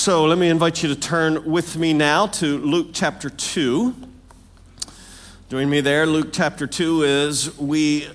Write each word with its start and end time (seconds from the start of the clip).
So 0.00 0.24
let 0.24 0.38
me 0.38 0.48
invite 0.48 0.82
you 0.82 0.88
to 0.88 0.98
turn 0.98 1.44
with 1.44 1.76
me 1.76 1.92
now 1.92 2.26
to 2.28 2.56
Luke 2.56 2.88
chapter 2.94 3.28
2. 3.28 3.94
Join 5.50 5.68
me 5.68 5.82
there. 5.82 6.06
Luke 6.06 6.28
chapter 6.32 6.66
2 6.66 7.02
is 7.02 7.58
we 7.58 8.08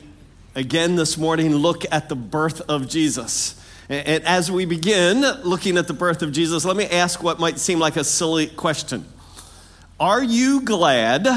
again 0.56 0.96
this 0.96 1.16
morning 1.16 1.54
look 1.54 1.84
at 1.92 2.10
the 2.10 2.16
birth 2.16 2.62
of 2.62 2.90
Jesus. 2.90 3.64
And 3.88 4.24
as 4.24 4.52
we 4.52 4.66
begin 4.66 5.22
looking 5.44 5.78
at 5.78 5.86
the 5.86 5.94
birth 5.94 6.24
of 6.24 6.32
Jesus, 6.32 6.66
let 6.66 6.76
me 6.76 6.86
ask 6.86 7.22
what 7.22 7.40
might 7.40 7.60
seem 7.60 7.78
like 7.78 7.98
a 7.98 8.04
silly 8.04 8.48
question. 8.48 9.06
Are 10.00 10.24
you 10.24 10.62
glad? 10.62 11.28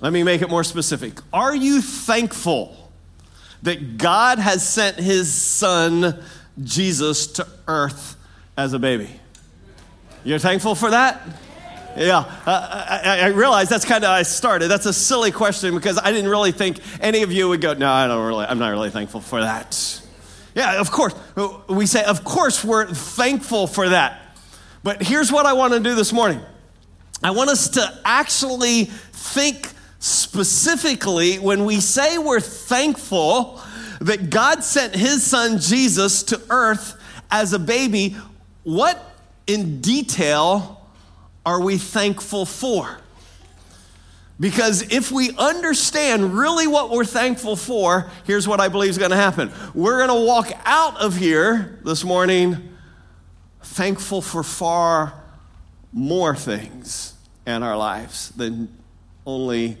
Let 0.00 0.12
me 0.12 0.24
make 0.24 0.42
it 0.42 0.50
more 0.50 0.64
specific. 0.64 1.20
Are 1.32 1.54
you 1.54 1.82
thankful 1.82 2.90
that 3.62 3.96
God 3.96 4.40
has 4.40 4.68
sent 4.68 4.96
his 4.96 5.32
son 5.32 6.20
Jesus 6.64 7.28
to 7.28 7.46
earth 7.68 8.16
as 8.56 8.72
a 8.72 8.78
baby? 8.78 9.08
You're 10.24 10.38
thankful 10.38 10.74
for 10.74 10.90
that? 10.90 11.20
Yeah, 11.96 12.18
uh, 12.46 13.00
I, 13.04 13.20
I, 13.20 13.26
realize 13.28 13.68
that's 13.68 13.84
kind 13.84 14.02
of 14.02 14.10
I 14.10 14.22
started. 14.22 14.68
That's 14.68 14.86
a 14.86 14.94
silly 14.94 15.30
question 15.30 15.74
because 15.74 15.98
I 15.98 16.10
didn't 16.10 16.30
really 16.30 16.52
think 16.52 16.78
any 17.02 17.22
of 17.22 17.30
you 17.32 17.50
would 17.50 17.60
go. 17.60 17.74
No, 17.74 17.90
I 17.90 18.06
don't 18.06 18.26
really. 18.26 18.46
I'm 18.46 18.58
not 18.58 18.70
really 18.70 18.88
thankful 18.88 19.20
for 19.20 19.40
that. 19.40 20.00
Yeah, 20.54 20.80
of 20.80 20.90
course. 20.90 21.14
We 21.68 21.84
say, 21.84 22.02
of 22.04 22.24
course, 22.24 22.64
we're 22.64 22.86
thankful 22.86 23.66
for 23.66 23.90
that. 23.90 24.36
But 24.82 25.02
here's 25.02 25.30
what 25.30 25.44
I 25.44 25.52
want 25.52 25.74
to 25.74 25.80
do 25.80 25.94
this 25.94 26.12
morning 26.14 26.40
I 27.22 27.30
want 27.30 27.50
us 27.50 27.68
to 27.70 28.00
actually 28.04 28.84
think 28.84 29.68
specifically 29.98 31.38
when 31.38 31.64
we 31.64 31.80
say 31.80 32.18
we're 32.18 32.40
thankful 32.40 33.60
that 34.00 34.30
God 34.30 34.64
sent 34.64 34.96
his 34.96 35.24
son 35.24 35.58
Jesus 35.58 36.24
to 36.24 36.40
earth 36.50 37.00
as 37.30 37.52
a 37.52 37.58
baby, 37.58 38.16
what 38.64 39.02
in 39.46 39.80
detail 39.80 40.86
are 41.44 41.60
we 41.60 41.78
thankful 41.78 42.46
for? 42.46 42.98
Because 44.38 44.82
if 44.92 45.12
we 45.12 45.30
understand 45.36 46.34
really 46.34 46.66
what 46.66 46.90
we're 46.90 47.04
thankful 47.04 47.54
for, 47.54 48.10
here's 48.24 48.48
what 48.48 48.60
I 48.60 48.68
believe 48.68 48.90
is 48.90 48.98
going 48.98 49.10
to 49.10 49.16
happen. 49.16 49.52
We're 49.74 50.04
going 50.04 50.20
to 50.20 50.26
walk 50.26 50.50
out 50.64 51.00
of 51.00 51.16
here 51.16 51.78
this 51.84 52.02
morning 52.02 52.76
thankful 53.62 54.20
for 54.20 54.42
far 54.42 55.14
more 55.92 56.34
things 56.34 57.14
in 57.46 57.62
our 57.62 57.76
lives 57.76 58.30
than 58.30 58.68
only 59.26 59.78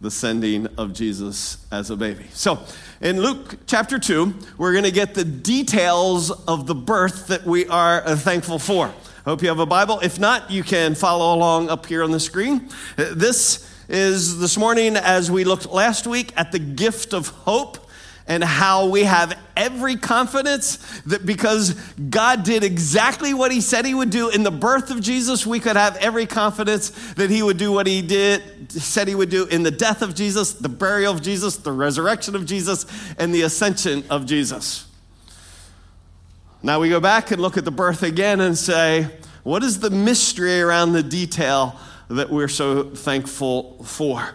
the 0.00 0.10
sending 0.10 0.66
of 0.78 0.92
Jesus 0.92 1.66
as 1.72 1.90
a 1.90 1.96
baby. 1.96 2.26
So, 2.32 2.58
in 3.00 3.20
Luke 3.20 3.56
chapter 3.66 3.98
2, 3.98 4.34
we're 4.58 4.72
going 4.72 4.84
to 4.84 4.90
get 4.90 5.14
the 5.14 5.24
details 5.24 6.30
of 6.30 6.66
the 6.66 6.74
birth 6.74 7.28
that 7.28 7.44
we 7.44 7.66
are 7.66 8.02
uh, 8.06 8.16
thankful 8.16 8.58
for. 8.58 8.86
I 8.86 9.30
Hope 9.30 9.42
you 9.42 9.48
have 9.48 9.58
a 9.58 9.66
Bible. 9.66 10.00
If 10.00 10.18
not, 10.18 10.50
you 10.50 10.62
can 10.62 10.94
follow 10.94 11.34
along 11.34 11.68
up 11.68 11.86
here 11.86 12.02
on 12.02 12.10
the 12.10 12.20
screen. 12.20 12.68
Uh, 12.96 13.06
this 13.14 13.70
is 13.88 14.38
this 14.38 14.56
morning 14.56 14.96
as 14.96 15.30
we 15.30 15.44
looked 15.44 15.66
last 15.66 16.06
week 16.06 16.32
at 16.36 16.52
the 16.52 16.58
gift 16.58 17.14
of 17.14 17.28
hope 17.28 17.85
and 18.28 18.42
how 18.42 18.88
we 18.88 19.04
have 19.04 19.38
every 19.56 19.96
confidence 19.96 20.76
that 21.02 21.24
because 21.24 21.74
God 22.10 22.42
did 22.42 22.64
exactly 22.64 23.32
what 23.32 23.52
he 23.52 23.60
said 23.60 23.84
he 23.84 23.94
would 23.94 24.10
do 24.10 24.28
in 24.28 24.42
the 24.42 24.50
birth 24.50 24.90
of 24.90 25.00
Jesus, 25.00 25.46
we 25.46 25.60
could 25.60 25.76
have 25.76 25.96
every 25.96 26.26
confidence 26.26 26.90
that 27.14 27.30
he 27.30 27.42
would 27.42 27.56
do 27.56 27.72
what 27.72 27.86
he 27.86 28.02
did 28.02 28.70
said 28.72 29.06
he 29.08 29.14
would 29.14 29.30
do 29.30 29.46
in 29.46 29.62
the 29.62 29.70
death 29.70 30.02
of 30.02 30.14
Jesus, 30.14 30.54
the 30.54 30.68
burial 30.68 31.14
of 31.14 31.22
Jesus, 31.22 31.56
the 31.56 31.72
resurrection 31.72 32.34
of 32.34 32.46
Jesus, 32.46 32.84
and 33.18 33.34
the 33.34 33.42
ascension 33.42 34.04
of 34.10 34.26
Jesus. 34.26 34.86
Now 36.62 36.80
we 36.80 36.88
go 36.88 37.00
back 37.00 37.30
and 37.30 37.40
look 37.40 37.56
at 37.56 37.64
the 37.64 37.70
birth 37.70 38.02
again 38.02 38.40
and 38.40 38.58
say, 38.58 39.08
what 39.44 39.62
is 39.62 39.78
the 39.78 39.90
mystery 39.90 40.60
around 40.60 40.92
the 40.92 41.02
detail 41.02 41.78
that 42.08 42.30
we're 42.30 42.48
so 42.48 42.84
thankful 42.84 43.82
for. 43.84 44.34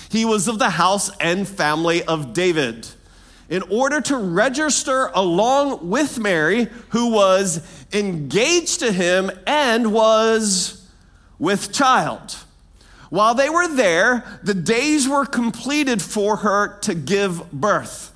he 0.11 0.25
was 0.25 0.49
of 0.49 0.59
the 0.59 0.71
house 0.71 1.09
and 1.21 1.47
family 1.47 2.03
of 2.03 2.33
David, 2.33 2.85
in 3.49 3.63
order 3.63 4.01
to 4.01 4.17
register 4.17 5.09
along 5.13 5.89
with 5.89 6.19
Mary, 6.19 6.67
who 6.89 7.11
was 7.11 7.61
engaged 7.93 8.79
to 8.81 8.91
him 8.91 9.31
and 9.47 9.93
was 9.93 10.85
with 11.39 11.71
child. 11.71 12.35
While 13.09 13.35
they 13.35 13.49
were 13.49 13.69
there, 13.69 14.39
the 14.43 14.53
days 14.53 15.07
were 15.07 15.25
completed 15.25 16.01
for 16.01 16.37
her 16.37 16.77
to 16.79 16.93
give 16.93 17.49
birth. 17.51 18.11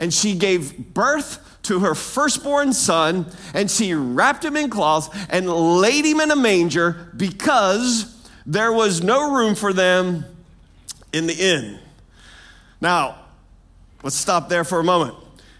And 0.00 0.12
she 0.12 0.34
gave 0.34 0.94
birth 0.94 1.58
to 1.62 1.80
her 1.80 1.94
firstborn 1.94 2.72
son, 2.72 3.26
and 3.54 3.70
she 3.70 3.94
wrapped 3.94 4.44
him 4.44 4.56
in 4.56 4.68
cloths 4.68 5.08
and 5.28 5.48
laid 5.48 6.04
him 6.04 6.20
in 6.20 6.32
a 6.32 6.36
manger 6.36 7.12
because 7.16 8.16
there 8.46 8.72
was 8.72 9.02
no 9.02 9.32
room 9.32 9.54
for 9.54 9.72
them 9.72 10.24
in 11.12 11.26
the 11.26 11.34
inn. 11.34 11.78
Now, 12.80 13.16
let's 14.02 14.16
stop 14.16 14.48
there 14.48 14.64
for 14.64 14.80
a 14.80 14.84
moment. 14.84 15.14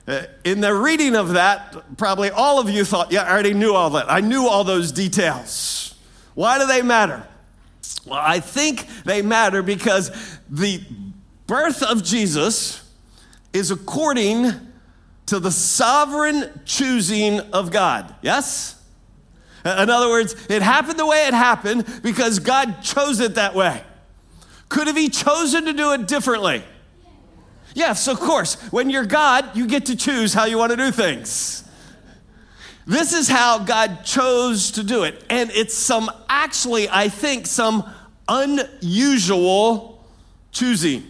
Uh, 0.09 0.23
in 0.45 0.61
the 0.61 0.75
reading 0.75 1.15
of 1.15 1.35
that, 1.35 1.97
probably 1.97 2.31
all 2.31 2.59
of 2.59 2.69
you 2.71 2.85
thought, 2.85 3.13
yeah, 3.13 3.23
I 3.23 3.31
already 3.31 3.55
knew 3.55 3.75
all 3.75 3.91
that. 3.91 4.11
I 4.11 4.21
knew 4.21 4.47
all 4.47 4.65
those 4.65 4.93
details. 4.93 5.95
Why 6.35 6.59
do 6.59 6.67
they 6.67 6.83
matter? 6.83 7.27
Well, 8.07 8.21
I 8.21 8.41
think 8.41 8.87
they 9.05 9.23
matter 9.23 9.63
because 9.63 10.11
the 10.49 10.81
birth 11.47 11.83
of 11.83 12.03
Jesus 12.03 12.83
is 13.53 13.71
according 13.71 14.51
to 15.27 15.39
the 15.39 15.51
sovereign 15.51 16.61
choosing 16.65 17.41
of 17.53 17.71
God. 17.71 18.15
Yes? 18.23 18.77
In 19.65 19.91
other 19.91 20.09
words, 20.09 20.35
it 20.49 20.63
happened 20.63 20.99
the 20.99 21.07
way 21.07 21.27
it 21.27 21.35
happened 21.35 21.85
because 22.03 22.39
God 22.39 22.83
chose 22.83 23.21
it 23.21 23.35
that 23.35 23.55
way. 23.55 23.83
Could 24.71 24.87
have 24.87 24.97
He 24.97 25.11
chosen 25.11 25.67
to 25.67 25.75
do 25.75 25.93
it 25.93 26.09
differently? 26.09 26.65
Yes, 27.75 28.09
of 28.09 28.19
course. 28.19 28.55
When 28.73 28.89
you're 28.89 29.05
God, 29.05 29.55
you 29.55 29.67
get 29.67 29.87
to 29.87 29.97
choose 29.97 30.33
how 30.33 30.47
you 30.47 30.57
want 30.57 30.71
to 30.71 30.77
do 30.77 30.91
things. 30.91 31.63
This 32.87 33.13
is 33.13 33.29
how 33.29 33.59
God 33.59 34.05
chose 34.05 34.71
to 34.73 34.83
do 34.83 35.03
it. 35.05 35.23
And 35.29 35.51
it's 35.51 35.75
some, 35.75 36.11
actually, 36.31 36.89
I 36.89 37.11
think, 37.11 37.47
some 37.47 37.89
unusual 38.27 40.03
choosing. 40.51 41.05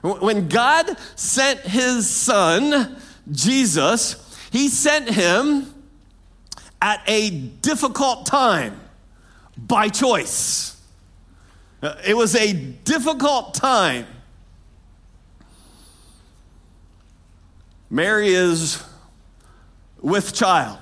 When 0.00 0.48
God 0.48 0.96
sent 1.14 1.60
His 1.60 2.08
Son, 2.08 2.96
Jesus, 3.30 4.22
he 4.50 4.68
sent 4.68 5.10
him 5.10 5.72
at 6.80 7.02
a 7.06 7.30
difficult 7.30 8.26
time 8.26 8.80
by 9.56 9.88
choice. 9.88 10.75
Uh, 11.82 11.94
it 12.06 12.16
was 12.16 12.34
a 12.34 12.52
difficult 12.52 13.54
time. 13.54 14.06
Mary 17.90 18.28
is 18.28 18.82
with 20.00 20.34
child. 20.34 20.80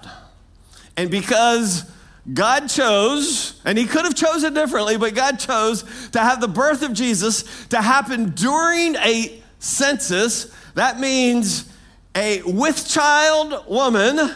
And 0.97 1.10
because 1.10 1.91
God 2.32 2.69
chose, 2.69 3.61
and 3.64 3.76
He 3.76 3.85
could 3.85 4.05
have 4.05 4.14
chosen 4.14 4.55
differently, 4.55 4.96
but 4.96 5.14
God 5.14 5.38
chose 5.38 5.82
to 6.12 6.20
have 6.20 6.41
the 6.41 6.49
birth 6.49 6.82
of 6.82 6.93
Jesus 6.93 7.67
to 7.69 7.82
happen 7.82 8.31
during 8.31 8.94
a 8.97 9.43
census, 9.58 10.55
that 10.75 11.00
means 11.00 11.70
a 12.14 12.43
with 12.43 12.88
child 12.88 13.67
woman 13.69 14.31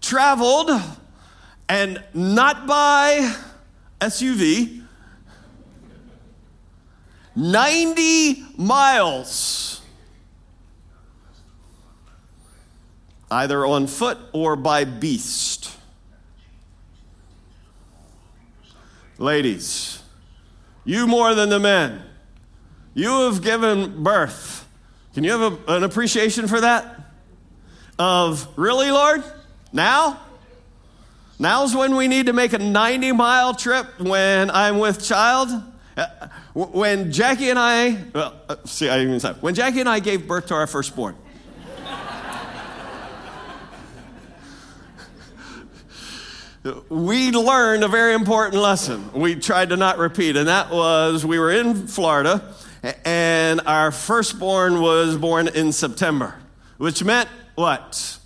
traveled 0.00 0.70
and 1.68 2.02
not 2.12 2.66
by 2.66 3.34
SUV 4.00 4.83
90 7.36 8.44
miles 8.56 9.80
either 13.30 13.66
on 13.66 13.86
foot 13.86 14.18
or 14.32 14.54
by 14.54 14.84
beast 14.84 15.76
ladies 19.18 20.02
you 20.84 21.06
more 21.06 21.34
than 21.34 21.48
the 21.48 21.58
men 21.58 22.02
you 22.94 23.10
have 23.22 23.42
given 23.42 24.02
birth 24.04 24.64
can 25.14 25.22
you 25.22 25.30
have 25.30 25.68
a, 25.68 25.76
an 25.76 25.84
appreciation 25.84 26.48
for 26.48 26.60
that? 26.60 27.00
Of, 27.98 28.48
really, 28.56 28.90
Lord? 28.90 29.22
Now? 29.72 30.20
Now's 31.38 31.74
when 31.74 31.94
we 31.94 32.08
need 32.08 32.26
to 32.26 32.32
make 32.32 32.52
a 32.52 32.58
90 32.58 33.12
mile 33.12 33.54
trip 33.54 34.00
when 34.00 34.50
I'm 34.50 34.78
with 34.78 35.04
child. 35.04 35.50
Uh, 35.96 36.06
when 36.54 37.12
Jackie 37.12 37.50
and 37.50 37.58
I, 37.58 37.96
well, 38.12 38.34
uh, 38.48 38.56
see, 38.64 38.88
I 38.88 39.00
even 39.00 39.20
said, 39.20 39.40
when 39.40 39.54
Jackie 39.54 39.80
and 39.80 39.88
I 39.88 40.00
gave 40.00 40.26
birth 40.26 40.46
to 40.46 40.54
our 40.54 40.66
firstborn, 40.66 41.16
we 46.88 47.30
learned 47.30 47.84
a 47.84 47.88
very 47.88 48.14
important 48.14 48.60
lesson. 48.60 49.12
We 49.12 49.36
tried 49.36 49.68
to 49.68 49.76
not 49.76 49.98
repeat, 49.98 50.36
and 50.36 50.48
that 50.48 50.70
was 50.70 51.24
we 51.24 51.38
were 51.38 51.50
in 51.50 51.86
Florida, 51.86 52.54
and 53.04 53.60
our 53.66 53.92
firstborn 53.92 54.80
was 54.80 55.16
born 55.16 55.48
in 55.48 55.72
September, 55.72 56.34
which 56.78 57.04
meant 57.04 57.28
what? 57.54 58.18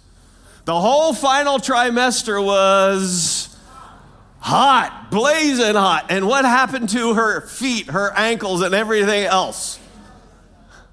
The 0.64 0.80
whole 0.80 1.12
final 1.12 1.58
trimester 1.58 2.44
was 2.44 3.47
hot, 4.40 5.08
blazing 5.10 5.74
hot. 5.74 6.06
And 6.10 6.26
what 6.26 6.44
happened 6.44 6.88
to 6.90 7.14
her 7.14 7.42
feet, 7.42 7.90
her 7.90 8.12
ankles, 8.16 8.62
and 8.62 8.74
everything 8.74 9.24
else? 9.24 9.78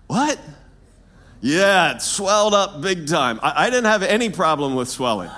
What? 0.07 0.39
Yeah, 1.41 1.95
it 1.95 2.01
swelled 2.01 2.53
up 2.53 2.81
big 2.81 3.07
time. 3.07 3.39
I, 3.43 3.65
I 3.65 3.69
didn't 3.69 3.85
have 3.85 4.03
any 4.03 4.29
problem 4.29 4.75
with 4.75 4.89
swelling. 4.89 5.29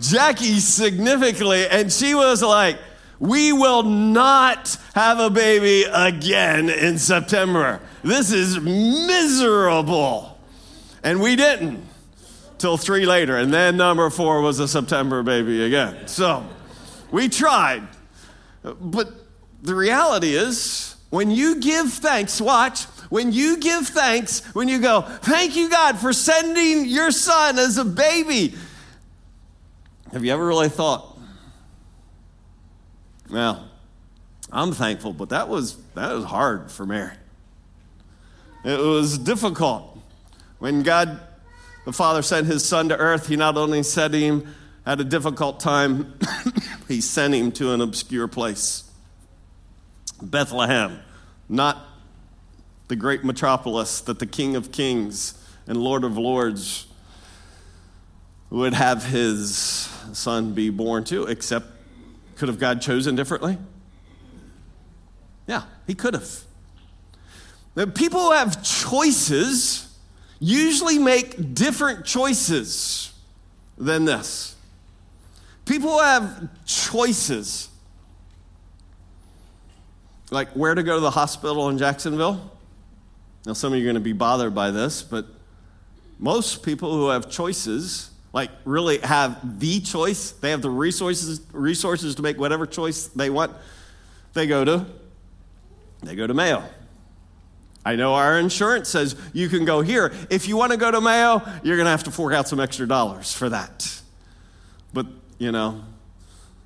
Jackie 0.00 0.60
significantly, 0.60 1.66
and 1.66 1.92
she 1.92 2.14
was 2.14 2.42
like, 2.42 2.78
We 3.18 3.52
will 3.52 3.82
not 3.82 4.76
have 4.94 5.18
a 5.18 5.30
baby 5.30 5.84
again 5.90 6.68
in 6.70 6.98
September. 6.98 7.80
This 8.02 8.32
is 8.32 8.60
miserable. 8.60 10.38
And 11.02 11.20
we 11.20 11.36
didn't 11.36 11.87
till 12.58 12.76
three 12.76 13.06
later. 13.06 13.36
And 13.36 13.52
then 13.52 13.76
number 13.76 14.08
four 14.10 14.40
was 14.40 14.58
a 14.60 14.68
September 14.68 15.22
baby 15.22 15.64
again. 15.64 16.08
So 16.08 16.46
we 17.10 17.28
tried. 17.28 17.86
But 18.62 19.12
the 19.62 19.74
reality 19.74 20.34
is, 20.34 20.96
when 21.10 21.30
you 21.30 21.60
give 21.60 21.92
thanks, 21.92 22.40
watch, 22.40 22.84
when 23.08 23.32
you 23.32 23.56
give 23.58 23.86
thanks, 23.86 24.44
when 24.54 24.68
you 24.68 24.80
go, 24.80 25.02
Thank 25.02 25.56
you, 25.56 25.70
God, 25.70 25.98
for 25.98 26.12
sending 26.12 26.84
your 26.86 27.10
son 27.10 27.58
as 27.58 27.78
a 27.78 27.84
baby 27.84 28.54
have 30.12 30.24
you 30.24 30.32
ever 30.32 30.46
really 30.46 30.70
thought, 30.70 31.18
well, 33.30 33.68
I'm 34.50 34.72
thankful, 34.72 35.12
but 35.12 35.28
that 35.30 35.48
was, 35.48 35.76
that 35.94 36.14
was 36.14 36.24
hard 36.24 36.70
for 36.70 36.86
Mary. 36.86 37.12
It 38.64 38.78
was 38.78 39.18
difficult. 39.18 39.98
When 40.58 40.82
God, 40.82 41.20
the 41.84 41.92
Father, 41.92 42.22
sent 42.22 42.46
his 42.46 42.64
son 42.64 42.88
to 42.90 42.96
earth, 42.96 43.28
he 43.28 43.36
not 43.36 43.56
only 43.56 43.82
sent 43.82 44.14
him 44.14 44.54
at 44.84 45.00
a 45.00 45.04
difficult 45.04 45.60
time, 45.60 46.18
he 46.88 47.00
sent 47.00 47.34
him 47.34 47.52
to 47.52 47.72
an 47.72 47.80
obscure 47.80 48.28
place 48.28 48.90
Bethlehem, 50.20 51.00
not 51.48 51.78
the 52.88 52.96
great 52.96 53.22
metropolis 53.24 54.00
that 54.02 54.18
the 54.18 54.26
King 54.26 54.56
of 54.56 54.72
Kings 54.72 55.34
and 55.66 55.76
Lord 55.76 56.04
of 56.04 56.16
Lords 56.16 56.86
would 58.50 58.74
have 58.74 59.04
his 59.04 59.56
son 60.12 60.54
be 60.54 60.70
born 60.70 61.04
to, 61.04 61.24
except 61.24 61.66
could 62.36 62.48
have 62.48 62.58
God 62.58 62.80
chosen 62.80 63.14
differently? 63.14 63.58
Yeah, 65.46 65.64
he 65.86 65.94
could 65.94 66.14
have. 66.14 66.44
The 67.74 67.86
people 67.86 68.32
have 68.32 68.62
choices 68.62 69.87
usually 70.40 70.98
make 70.98 71.54
different 71.54 72.04
choices 72.04 73.12
than 73.76 74.04
this. 74.04 74.56
People 75.64 75.98
have 75.98 76.48
choices, 76.64 77.68
like 80.30 80.48
where 80.50 80.74
to 80.74 80.82
go 80.82 80.94
to 80.94 81.00
the 81.00 81.10
hospital 81.10 81.68
in 81.68 81.78
Jacksonville. 81.78 82.52
Now, 83.44 83.52
some 83.52 83.72
of 83.72 83.78
you 83.78 83.84
are 83.84 83.86
going 83.86 83.94
to 83.94 84.00
be 84.00 84.12
bothered 84.12 84.54
by 84.54 84.70
this, 84.70 85.02
but 85.02 85.26
most 86.18 86.62
people 86.62 86.92
who 86.92 87.08
have 87.08 87.30
choices 87.30 88.10
like 88.32 88.50
really 88.64 88.98
have 88.98 89.58
the 89.58 89.80
choice. 89.80 90.32
They 90.32 90.50
have 90.50 90.62
the 90.62 90.70
resources 90.70 91.40
resources 91.52 92.14
to 92.16 92.22
make 92.22 92.38
whatever 92.38 92.66
choice 92.66 93.06
they 93.08 93.30
want. 93.30 93.52
They 94.34 94.46
go 94.46 94.64
to 94.64 94.86
they 96.02 96.14
go 96.14 96.26
to 96.26 96.34
Mayo. 96.34 96.62
I 97.84 97.96
know 97.96 98.14
our 98.14 98.38
insurance 98.38 98.88
says 98.88 99.16
you 99.32 99.48
can 99.48 99.64
go 99.64 99.80
here. 99.80 100.12
If 100.30 100.48
you 100.48 100.56
want 100.56 100.72
to 100.72 100.78
go 100.78 100.90
to 100.90 101.00
Mayo, 101.00 101.42
you're 101.62 101.76
going 101.76 101.86
to 101.86 101.90
have 101.90 102.04
to 102.04 102.10
fork 102.10 102.34
out 102.34 102.48
some 102.48 102.60
extra 102.60 102.86
dollars 102.86 103.32
for 103.32 103.48
that. 103.48 104.00
But, 104.92 105.06
you 105.38 105.52
know, 105.52 105.82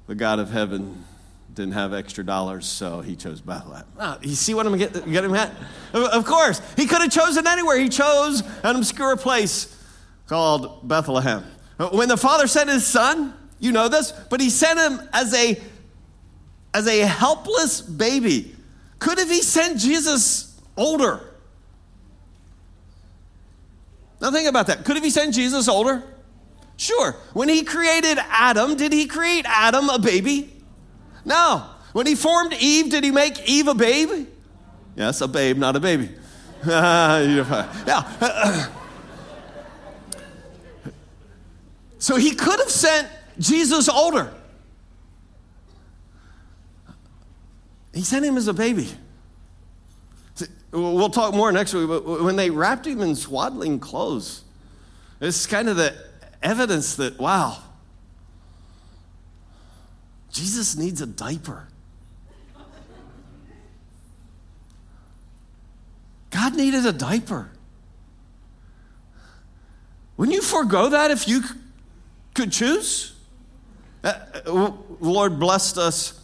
the 0.07 0.15
God 0.15 0.39
of 0.39 0.51
heaven 0.51 1.05
didn't 1.55 1.75
have 1.75 1.93
extra 1.93 2.25
dollars, 2.25 2.67
so 2.67 3.03
he 3.03 3.15
chose 3.15 3.41
Bethlehem. 3.41 3.85
Oh, 3.97 4.01
ah, 4.01 4.19
you 4.23 4.35
see 4.35 4.55
what 4.55 4.67
I'm 4.67 4.77
getting 4.77 5.37
at? 5.37 5.53
Of 5.93 6.25
course. 6.25 6.61
He 6.77 6.87
could 6.87 7.03
have 7.03 7.13
chosen 7.13 7.47
anywhere. 7.47 7.79
He 7.79 7.89
chose 7.89 8.43
an 8.63 8.77
obscure 8.77 9.17
place 9.17 9.77
called 10.27 10.89
Bethlehem. 10.89 11.45
When 11.91 12.09
the 12.09 12.17
father 12.17 12.47
sent 12.47 12.71
his 12.71 12.87
son, 12.87 13.35
you 13.59 13.73
know 13.73 13.89
this, 13.89 14.13
but 14.31 14.41
he 14.41 14.51
sent 14.51 14.79
him 14.79 15.09
as 15.13 15.35
a 15.35 15.61
as 16.75 16.87
a 16.87 17.01
helpless 17.01 17.81
baby. 17.83 18.55
Could 18.99 19.19
have 19.19 19.29
he 19.29 19.43
sent 19.43 19.79
Jesus 19.79 20.52
older? 20.77 21.21
Now 24.21 24.31
think 24.31 24.49
about 24.49 24.69
that. 24.69 24.85
Could 24.85 24.97
have 24.97 25.05
he 25.05 25.11
sent 25.11 25.35
Jesus 25.35 25.69
older? 25.69 26.03
Sure. 26.77 27.13
When 27.33 27.49
he 27.49 27.65
created 27.65 28.19
Adam, 28.19 28.77
did 28.77 28.93
he 28.93 29.07
create 29.07 29.45
Adam 29.49 29.89
a 29.89 29.99
baby? 29.99 30.53
No. 31.25 31.65
When 31.93 32.07
he 32.07 32.15
formed 32.15 32.55
Eve, 32.55 32.91
did 32.91 33.05
he 33.05 33.11
make 33.11 33.49
Eve 33.49 33.69
a 33.69 33.75
baby? 33.75 34.27
Yes, 34.97 35.21
a 35.21 35.29
babe, 35.29 35.59
not 35.59 35.77
a 35.77 35.81
baby. 35.81 36.11
yeah. 36.67 38.69
So 41.99 42.17
he 42.17 42.35
could 42.35 42.59
have 42.59 42.71
sent 42.71 43.09
Jesus 43.39 43.89
older. 43.89 44.33
He 47.95 48.03
sent 48.03 48.25
him 48.25 48.37
as 48.37 48.49
a 48.49 48.53
baby. 48.53 48.89
We'll 50.73 51.11
talk 51.11 51.35
more 51.35 51.53
next 51.53 51.75
week, 51.75 51.87
but 51.87 52.23
when 52.23 52.37
they 52.37 52.49
wrapped 52.49 52.87
him 52.87 53.03
in 53.03 53.15
swaddling 53.15 53.79
clothes, 53.79 54.43
it's 55.21 55.47
kind 55.47 55.69
of 55.69 55.77
the 55.77 55.95
evidence 56.43 56.97
that, 56.97 57.19
wow, 57.19 57.59
Jesus 60.33 60.75
needs 60.77 61.03
a 61.03 61.07
diaper. 61.07 61.69
God 66.31 66.57
needed 66.57 66.87
a 66.87 66.93
diaper. 66.93 67.51
Wouldn't 70.17 70.35
you 70.35 70.43
forego 70.43 70.89
that 70.89 71.11
if 71.11 71.29
you 71.29 71.43
could 72.35 72.53
choose. 72.53 73.15
Uh, 74.03 74.15
uh 74.47 74.73
Lord 75.01 75.39
blessed 75.39 75.79
us 75.79 76.21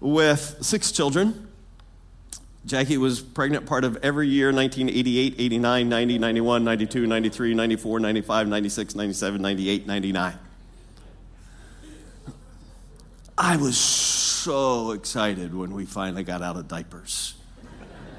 with 0.00 0.58
six 0.60 0.92
children. 0.92 1.45
Jackie 2.66 2.98
was 2.98 3.20
pregnant 3.20 3.64
part 3.64 3.84
of 3.84 3.96
every 4.02 4.26
year 4.26 4.52
1988, 4.52 5.36
89, 5.38 5.88
90, 5.88 6.18
91, 6.18 6.64
92, 6.64 7.06
93, 7.06 7.54
94, 7.54 8.00
95, 8.00 8.48
96, 8.48 8.94
97, 8.96 9.40
98, 9.42 9.86
99. 9.86 10.38
I 13.38 13.56
was 13.56 13.78
so 13.78 14.90
excited 14.90 15.54
when 15.54 15.72
we 15.74 15.84
finally 15.84 16.24
got 16.24 16.42
out 16.42 16.56
of 16.56 16.66
diapers. 16.66 17.34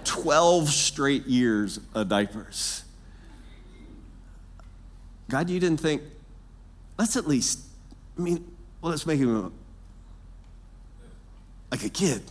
12 0.05 0.69
straight 0.69 1.25
years 1.25 1.81
of 1.93 2.07
diapers. 2.07 2.85
God, 5.29 5.49
you 5.49 5.59
didn't 5.59 5.81
think 5.81 6.01
let's 6.97 7.15
at 7.15 7.27
least, 7.27 7.59
I 8.17 8.21
mean, 8.21 8.55
well, 8.81 8.91
let's 8.91 9.05
make 9.05 9.19
him 9.19 9.35
a, 9.35 9.51
like 11.71 11.83
a 11.83 11.89
kid. 11.89 12.23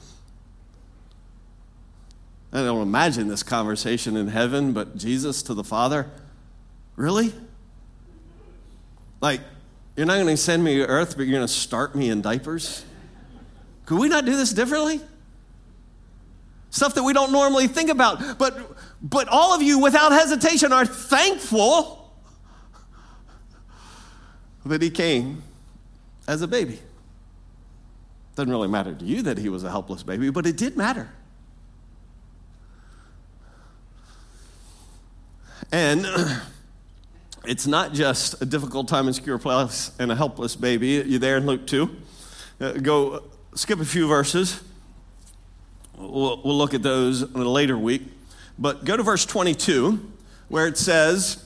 I 2.52 2.62
don't 2.62 2.82
imagine 2.82 3.28
this 3.28 3.42
conversation 3.42 4.16
in 4.16 4.28
heaven, 4.28 4.72
but 4.72 4.96
Jesus 4.96 5.42
to 5.44 5.54
the 5.54 5.64
Father, 5.64 6.10
really? 6.94 7.32
Like, 9.20 9.40
you're 9.96 10.06
not 10.06 10.14
going 10.14 10.26
to 10.26 10.36
send 10.36 10.62
me 10.62 10.76
to 10.76 10.86
earth, 10.86 11.16
but 11.16 11.26
you're 11.26 11.36
going 11.36 11.46
to 11.46 11.52
start 11.52 11.94
me 11.94 12.10
in 12.10 12.22
diapers? 12.22 12.84
Could 13.84 13.98
we 13.98 14.08
not 14.08 14.24
do 14.24 14.36
this 14.36 14.52
differently? 14.52 15.00
Stuff 16.70 16.94
that 16.94 17.02
we 17.02 17.12
don't 17.12 17.32
normally 17.32 17.68
think 17.68 17.90
about. 17.90 18.38
But, 18.38 18.58
but 19.00 19.28
all 19.28 19.54
of 19.54 19.62
you, 19.62 19.78
without 19.78 20.12
hesitation, 20.12 20.72
are 20.72 20.84
thankful 20.84 22.12
that 24.64 24.82
he 24.82 24.90
came 24.90 25.42
as 26.28 26.42
a 26.42 26.48
baby. 26.48 26.80
Doesn't 28.34 28.50
really 28.50 28.68
matter 28.68 28.94
to 28.94 29.04
you 29.04 29.22
that 29.22 29.38
he 29.38 29.48
was 29.48 29.64
a 29.64 29.70
helpless 29.70 30.02
baby, 30.02 30.28
but 30.30 30.46
it 30.46 30.56
did 30.56 30.76
matter. 30.76 31.08
And 35.72 36.06
it's 37.44 37.66
not 37.66 37.92
just 37.92 38.40
a 38.40 38.46
difficult 38.46 38.88
time 38.88 39.08
in 39.08 39.14
secure 39.14 39.38
place 39.38 39.92
and 39.98 40.12
a 40.12 40.16
helpless 40.16 40.56
baby. 40.56 40.88
You 41.06 41.18
there 41.18 41.36
in 41.36 41.46
Luke 41.46 41.66
2? 41.66 41.96
Uh, 42.60 42.72
go 42.72 43.24
skip 43.54 43.80
a 43.80 43.84
few 43.84 44.08
verses. 44.08 44.62
We'll, 45.96 46.40
we'll 46.44 46.58
look 46.58 46.74
at 46.74 46.82
those 46.82 47.22
in 47.22 47.40
a 47.40 47.48
later 47.48 47.76
week. 47.76 48.02
But 48.58 48.84
go 48.84 48.96
to 48.96 49.02
verse 49.02 49.26
22, 49.26 50.12
where 50.48 50.66
it 50.66 50.78
says, 50.78 51.42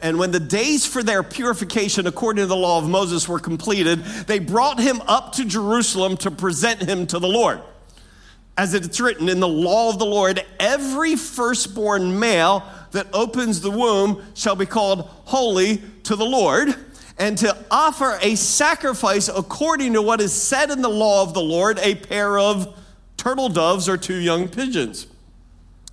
and 0.00 0.18
when 0.18 0.30
the 0.30 0.40
days 0.40 0.86
for 0.86 1.02
their 1.02 1.22
purification 1.22 2.06
according 2.06 2.42
to 2.42 2.46
the 2.46 2.56
law 2.56 2.78
of 2.78 2.88
Moses 2.88 3.28
were 3.28 3.40
completed, 3.40 4.00
they 4.26 4.38
brought 4.38 4.78
him 4.78 5.00
up 5.02 5.32
to 5.32 5.44
Jerusalem 5.44 6.16
to 6.18 6.30
present 6.30 6.82
him 6.82 7.06
to 7.08 7.18
the 7.18 7.26
Lord. 7.26 7.60
As 8.56 8.74
it's 8.74 9.00
written 9.00 9.28
in 9.28 9.40
the 9.40 9.48
law 9.48 9.88
of 9.88 9.98
the 9.98 10.06
Lord, 10.06 10.44
every 10.60 11.16
firstborn 11.16 12.18
male 12.18 12.64
that 12.92 13.08
opens 13.12 13.60
the 13.60 13.70
womb 13.70 14.22
shall 14.34 14.56
be 14.56 14.66
called 14.66 15.02
holy 15.24 15.82
to 16.04 16.16
the 16.16 16.24
Lord, 16.24 16.74
and 17.18 17.36
to 17.38 17.56
offer 17.70 18.18
a 18.22 18.34
sacrifice 18.36 19.28
according 19.28 19.92
to 19.92 20.02
what 20.02 20.20
is 20.20 20.32
said 20.32 20.70
in 20.70 20.80
the 20.82 20.88
law 20.88 21.22
of 21.22 21.34
the 21.34 21.42
Lord, 21.42 21.78
a 21.80 21.94
pair 21.94 22.38
of 22.38 22.78
turtle 23.16 23.48
doves 23.48 23.88
or 23.88 23.96
two 23.96 24.16
young 24.16 24.48
pigeons. 24.48 25.06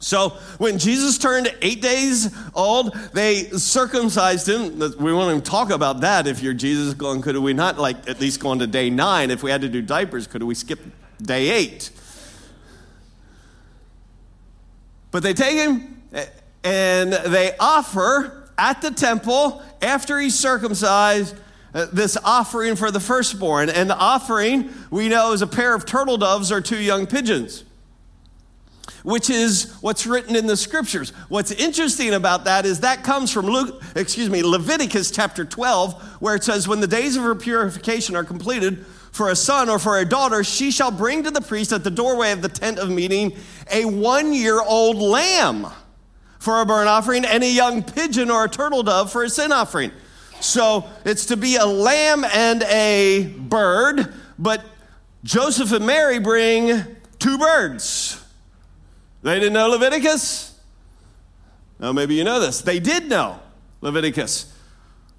So 0.01 0.29
when 0.59 0.79
Jesus 0.79 1.17
turned 1.17 1.53
eight 1.61 1.81
days 1.81 2.33
old, 2.55 2.93
they 3.13 3.49
circumcised 3.49 4.47
him. 4.47 4.79
We 4.79 5.11
won't 5.11 5.29
even 5.29 5.41
talk 5.41 5.71
about 5.71 5.99
that. 6.01 6.25
If 6.25 6.41
you're 6.41 6.53
Jesus 6.53 6.93
going, 6.93 7.21
could 7.21 7.35
we 7.37 7.53
not 7.53 7.77
like 7.77 8.09
at 8.09 8.21
least 8.21 8.39
go 8.39 8.49
on 8.49 8.59
to 8.59 8.67
day 8.67 8.89
nine? 8.89 9.29
If 9.29 9.43
we 9.43 9.51
had 9.51 9.59
to 9.61 9.69
do 9.69 9.81
diapers, 9.81 10.25
could 10.25 10.41
we 10.41 10.55
skip 10.55 10.79
day 11.21 11.49
eight? 11.49 11.91
But 15.11 15.21
they 15.21 15.33
take 15.33 15.57
him 15.57 16.01
and 16.63 17.13
they 17.13 17.55
offer 17.59 18.49
at 18.57 18.81
the 18.81 18.91
temple 18.91 19.63
after 19.81 20.19
he's 20.19 20.37
circumcised 20.37 21.35
uh, 21.73 21.85
this 21.93 22.17
offering 22.23 22.75
for 22.75 22.91
the 22.91 22.99
firstborn. 22.99 23.69
And 23.69 23.89
the 23.89 23.97
offering 23.97 24.69
we 24.91 25.07
know 25.07 25.33
is 25.33 25.41
a 25.41 25.47
pair 25.47 25.73
of 25.73 25.85
turtle 25.85 26.17
doves 26.17 26.51
or 26.51 26.61
two 26.61 26.79
young 26.79 27.07
pigeons, 27.07 27.63
which 29.03 29.29
is 29.29 29.73
what's 29.81 30.05
written 30.05 30.35
in 30.35 30.47
the 30.47 30.57
scriptures. 30.57 31.11
What's 31.29 31.51
interesting 31.51 32.13
about 32.13 32.45
that 32.45 32.65
is 32.65 32.81
that 32.81 33.03
comes 33.03 33.31
from 33.31 33.45
Luke, 33.45 33.81
excuse 33.95 34.29
me, 34.29 34.43
Leviticus 34.43 35.11
chapter 35.11 35.45
12, 35.45 36.21
where 36.21 36.35
it 36.35 36.43
says, 36.43 36.67
When 36.67 36.81
the 36.81 36.87
days 36.87 37.15
of 37.15 37.23
her 37.23 37.35
purification 37.35 38.15
are 38.15 38.23
completed, 38.23 38.85
for 39.11 39.29
a 39.29 39.35
son 39.35 39.69
or 39.69 39.79
for 39.79 39.97
a 39.97 40.05
daughter, 40.05 40.43
she 40.43 40.69
shall 40.69 40.91
bring 40.91 41.23
to 41.23 41.31
the 41.31 41.41
priest 41.41 41.71
at 41.71 41.83
the 41.83 41.89
doorway 41.89 42.31
of 42.31 42.43
the 42.43 42.49
tent 42.49 42.77
of 42.77 42.89
meeting 42.91 43.35
a 43.71 43.83
one 43.85 44.33
year 44.33 44.61
old 44.61 44.97
lamb 44.97 45.65
for 46.39 46.61
a 46.61 46.65
burnt 46.65 46.87
offering 46.87 47.25
and 47.25 47.43
a 47.43 47.51
young 47.51 47.83
pigeon 47.83 48.31
or 48.31 48.45
a 48.45 48.49
turtle 48.49 48.81
dove 48.81 49.11
for 49.11 49.23
a 49.23 49.29
sin 49.29 49.51
offering. 49.51 49.91
So 50.39 50.85
it's 51.05 51.27
to 51.27 51.37
be 51.37 51.57
a 51.57 51.65
lamb 51.65 52.23
and 52.33 52.63
a 52.63 53.27
bird, 53.37 54.13
but 54.39 54.63
Joseph 55.23 55.73
and 55.73 55.85
Mary 55.85 56.19
bring 56.19 56.85
two 57.19 57.37
birds. 57.37 58.23
They 59.21 59.35
didn't 59.35 59.53
know 59.53 59.67
Leviticus? 59.67 60.57
Now, 61.77 61.91
maybe 61.91 62.15
you 62.15 62.23
know 62.23 62.39
this. 62.39 62.61
They 62.61 62.79
did 62.79 63.09
know 63.09 63.39
Leviticus 63.81 64.53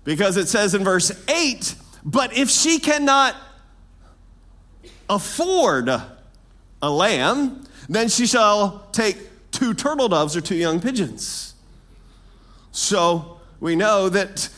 because 0.05 0.39
it 0.39 0.49
says 0.49 0.75
in 0.75 0.85
verse 0.85 1.13
8, 1.29 1.75
but 2.03 2.37
if 2.37 2.49
she 2.49 2.79
cannot 2.79 3.37
afford 5.09 5.89
a 5.89 6.91
lamb, 6.91 7.67
then 7.89 8.09
she 8.09 8.27
shall 8.27 8.89
take 8.93 9.19
two 9.61 9.75
turtle 9.75 10.09
doves 10.09 10.35
or 10.35 10.41
two 10.41 10.55
young 10.55 10.81
pigeons. 10.81 11.53
So 12.73 13.41
we 13.61 13.77
know 13.77 14.09
that 14.09 14.49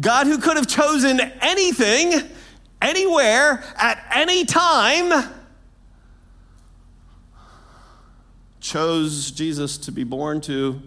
God, 0.00 0.26
who 0.26 0.38
could 0.38 0.56
have 0.56 0.66
chosen 0.66 1.20
anything, 1.42 2.14
anywhere, 2.80 3.62
at 3.76 4.02
any 4.10 4.46
time, 4.46 5.28
chose 8.58 9.32
Jesus 9.32 9.76
to 9.76 9.92
be 9.92 10.02
born 10.02 10.40
to 10.42 10.80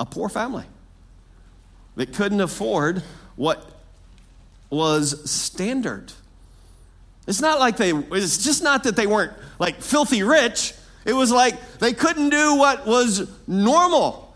a 0.00 0.06
poor 0.06 0.30
family 0.30 0.64
that 1.96 2.14
couldn't 2.14 2.40
afford 2.40 3.02
what 3.36 3.78
was 4.70 5.30
standard. 5.30 6.14
It's 7.26 7.40
not 7.40 7.58
like 7.58 7.76
they, 7.76 7.90
it's 7.92 8.44
just 8.44 8.62
not 8.62 8.84
that 8.84 8.96
they 8.96 9.06
weren't 9.06 9.32
like 9.58 9.80
filthy 9.80 10.22
rich. 10.22 10.74
It 11.04 11.12
was 11.12 11.30
like 11.32 11.78
they 11.78 11.92
couldn't 11.92 12.30
do 12.30 12.56
what 12.56 12.86
was 12.86 13.28
normal. 13.46 14.34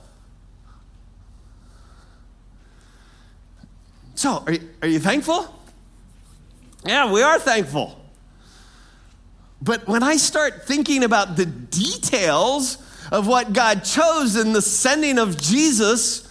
So, 4.15 4.43
are 4.47 4.53
you, 4.53 4.69
are 4.83 4.89
you 4.89 4.99
thankful? 4.99 5.55
Yeah, 6.85 7.11
we 7.11 7.23
are 7.23 7.39
thankful. 7.39 7.99
But 9.63 9.87
when 9.87 10.03
I 10.03 10.17
start 10.17 10.67
thinking 10.67 11.05
about 11.05 11.37
the 11.37 11.47
details 11.47 12.79
of 13.13 13.27
what 13.27 13.53
God 13.53 13.85
chose 13.85 14.37
in 14.37 14.53
the 14.53 14.63
sending 14.63 15.19
of 15.19 15.41
Jesus, 15.41 16.29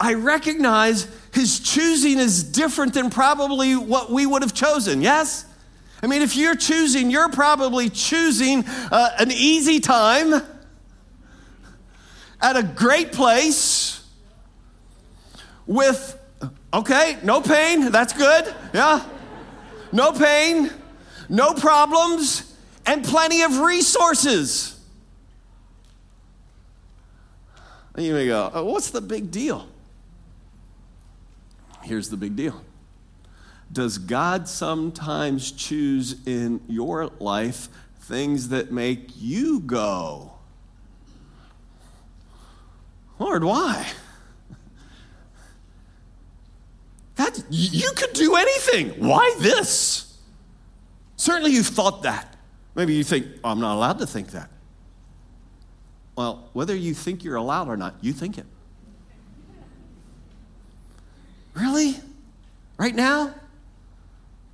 I 0.00 0.14
recognize 0.14 1.06
his 1.32 1.60
choosing 1.60 2.18
is 2.18 2.44
different 2.44 2.94
than 2.94 3.10
probably 3.10 3.74
what 3.74 4.10
we 4.10 4.26
would 4.26 4.42
have 4.42 4.52
chosen, 4.52 5.00
yes? 5.00 5.46
I 6.02 6.06
mean, 6.06 6.20
if 6.20 6.36
you're 6.36 6.56
choosing, 6.56 7.10
you're 7.10 7.30
probably 7.30 7.88
choosing 7.88 8.64
uh, 8.66 9.10
an 9.18 9.30
easy 9.30 9.80
time 9.80 10.42
at 12.40 12.56
a 12.56 12.62
great 12.62 13.12
place 13.12 14.06
with, 15.66 16.18
okay, 16.74 17.18
no 17.22 17.40
pain, 17.40 17.90
that's 17.90 18.12
good, 18.12 18.54
yeah? 18.74 19.06
No 19.92 20.12
pain, 20.12 20.70
no 21.28 21.54
problems, 21.54 22.56
and 22.84 23.04
plenty 23.04 23.42
of 23.42 23.60
resources. 23.60 24.78
And 27.94 28.04
you 28.04 28.12
may 28.12 28.26
go, 28.26 28.50
oh, 28.52 28.64
what's 28.64 28.90
the 28.90 29.00
big 29.00 29.30
deal? 29.30 29.68
Here's 31.82 32.08
the 32.10 32.16
big 32.16 32.36
deal 32.36 32.62
Does 33.70 33.98
God 33.98 34.48
sometimes 34.48 35.52
choose 35.52 36.26
in 36.26 36.60
your 36.68 37.10
life 37.18 37.68
things 38.00 38.48
that 38.48 38.72
make 38.72 39.10
you 39.16 39.60
go, 39.60 40.32
Lord, 43.18 43.44
why? 43.44 43.86
That, 47.16 47.44
you 47.50 47.90
could 47.94 48.14
do 48.14 48.34
anything. 48.36 48.88
Why 49.06 49.36
this? 49.38 50.18
Certainly 51.16 51.52
you've 51.52 51.66
thought 51.66 52.02
that. 52.02 52.36
Maybe 52.74 52.94
you 52.94 53.04
think, 53.04 53.26
oh, 53.44 53.50
I'm 53.50 53.60
not 53.60 53.76
allowed 53.76 53.98
to 53.98 54.06
think 54.06 54.30
that. 54.30 54.50
Well, 56.16 56.50
whether 56.52 56.74
you 56.74 56.94
think 56.94 57.22
you're 57.22 57.36
allowed 57.36 57.68
or 57.68 57.76
not, 57.76 57.96
you 58.00 58.12
think 58.12 58.38
it. 58.38 58.46
Really? 61.54 61.96
Right 62.78 62.94
now? 62.94 63.34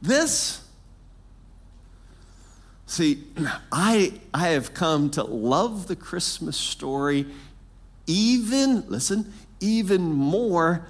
This? 0.03 0.65
See, 2.87 3.25
I, 3.71 4.15
I 4.33 4.49
have 4.49 4.75
come 4.75 5.11
to 5.11 5.23
love 5.23 5.89
the 5.89 5.97
Christmas 5.97 6.57
story 6.57 7.27
even, 8.09 8.89
listen, 8.89 9.33
even 9.61 10.03
more 10.03 10.87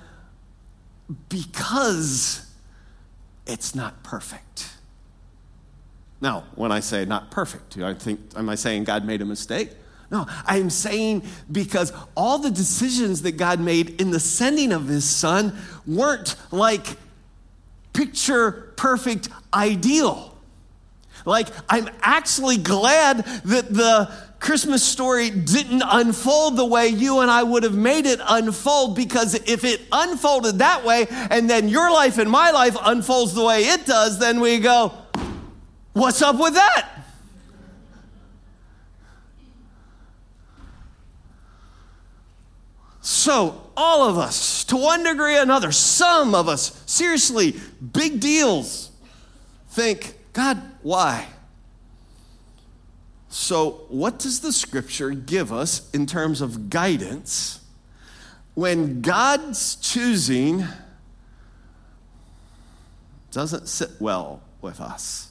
because 1.29 2.47
it's 3.47 3.75
not 3.75 4.03
perfect. 4.05 4.71
Now, 6.21 6.45
when 6.55 6.73
I 6.73 6.81
say 6.81 7.05
not 7.05 7.31
perfect, 7.31 7.75
do 7.75 7.85
I 7.85 7.95
think, 7.95 8.21
am 8.37 8.49
I 8.49 8.55
saying 8.55 8.85
God 8.85 9.05
made 9.05 9.21
a 9.21 9.25
mistake? 9.25 9.71
No, 10.11 10.27
I'm 10.47 10.71
saying 10.71 11.23
because 11.53 11.93
all 12.15 12.39
the 12.39 12.51
decisions 12.51 13.23
that 13.23 13.33
God 13.33 13.61
made 13.61 14.01
in 14.01 14.11
the 14.11 14.21
sending 14.21 14.73
of 14.73 14.87
his 14.87 15.05
son 15.05 15.57
weren't 15.87 16.35
like 16.51 16.97
picture 17.93 18.73
perfect 18.77 19.29
ideal. 19.53 20.35
Like, 21.25 21.49
I'm 21.69 21.91
actually 22.01 22.57
glad 22.57 23.19
that 23.45 23.75
the 23.75 24.11
Christmas 24.41 24.83
story 24.83 25.31
didn't 25.31 25.83
unfold 25.85 26.57
the 26.57 26.65
way 26.65 26.89
you 26.89 27.21
and 27.21 27.31
I 27.31 27.43
would 27.43 27.65
have 27.65 27.75
made 27.75 28.07
it 28.07 28.21
unfold 28.27 28.95
because 28.97 29.35
if 29.35 29.65
it 29.65 29.83
unfolded 29.91 30.61
that 30.61 30.85
way 30.85 31.07
and 31.11 31.51
then 31.51 31.69
your 31.69 31.91
life 31.91 32.19
and 32.19 32.31
my 32.31 32.51
life 32.51 32.77
unfolds 32.83 33.35
the 33.35 33.45
way 33.45 33.65
it 33.65 33.85
does, 33.85 34.19
then 34.19 34.41
we 34.41 34.59
go, 34.59 34.93
What's 35.93 36.23
up 36.23 36.39
with 36.39 36.55
that? 36.55 36.98
So, 43.11 43.71
all 43.75 44.07
of 44.07 44.19
us, 44.19 44.65
to 44.65 44.77
one 44.77 45.03
degree 45.03 45.39
or 45.39 45.41
another, 45.41 45.73
some 45.73 46.35
of 46.35 46.47
us, 46.47 46.83
seriously, 46.85 47.55
big 47.81 48.21
deals, 48.21 48.91
think, 49.71 50.13
God, 50.35 50.61
why? 50.83 51.27
So, 53.31 53.87
what 53.89 54.19
does 54.19 54.41
the 54.41 54.53
scripture 54.53 55.13
give 55.13 55.55
us 55.55 55.91
in 55.93 56.05
terms 56.05 56.43
of 56.43 56.69
guidance 56.69 57.61
when 58.53 59.01
God's 59.01 59.77
choosing 59.77 60.67
doesn't 63.31 63.69
sit 63.69 63.93
well 64.01 64.43
with 64.61 64.83
us? 64.83 65.31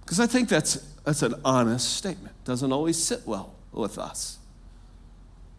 Because 0.00 0.18
I 0.18 0.26
think 0.26 0.48
that's, 0.48 0.76
that's 1.04 1.20
an 1.20 1.34
honest 1.44 1.94
statement. 1.94 2.34
Doesn't 2.46 2.72
always 2.72 2.96
sit 2.96 3.26
well 3.26 3.52
with 3.70 3.98
us. 3.98 4.38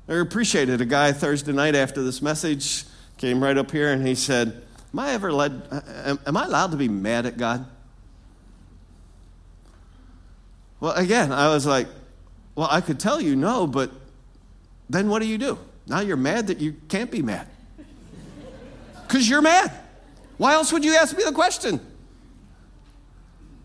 I 0.10 0.14
appreciated 0.14 0.80
a 0.80 0.86
guy 0.86 1.12
Thursday 1.12 1.52
night 1.52 1.76
after 1.76 2.02
this 2.02 2.22
message 2.22 2.86
came 3.18 3.44
right 3.44 3.58
up 3.58 3.72
here 3.72 3.92
and 3.92 4.08
he 4.08 4.16
said, 4.16 4.64
Am 4.94 5.00
I 5.00 5.12
ever 5.12 5.34
led, 5.34 5.62
uh, 5.70 5.82
am, 6.06 6.20
am 6.26 6.38
I 6.38 6.46
allowed 6.46 6.72
to 6.72 6.78
be 6.78 6.88
mad 6.88 7.26
at 7.26 7.38
God? 7.38 7.66
Well, 10.80 10.94
again, 10.94 11.34
I 11.34 11.50
was 11.50 11.66
like, 11.66 11.88
Well, 12.56 12.70
I 12.72 12.80
could 12.80 13.00
tell 13.00 13.20
you 13.20 13.36
no, 13.36 13.68
but 13.68 13.92
then 14.90 15.10
what 15.10 15.22
do 15.22 15.28
you 15.28 15.38
do? 15.38 15.60
Now 15.88 16.00
you're 16.00 16.16
mad 16.16 16.48
that 16.48 16.60
you 16.60 16.76
can't 16.88 17.12
be 17.12 17.22
mad. 17.22 17.48
Because 19.08 19.30
you're 19.30 19.42
mad. 19.42 19.72
Why 20.38 20.54
else 20.54 20.74
would 20.74 20.84
you 20.84 20.96
ask 20.96 21.16
me 21.16 21.24
the 21.24 21.32
question? 21.32 21.80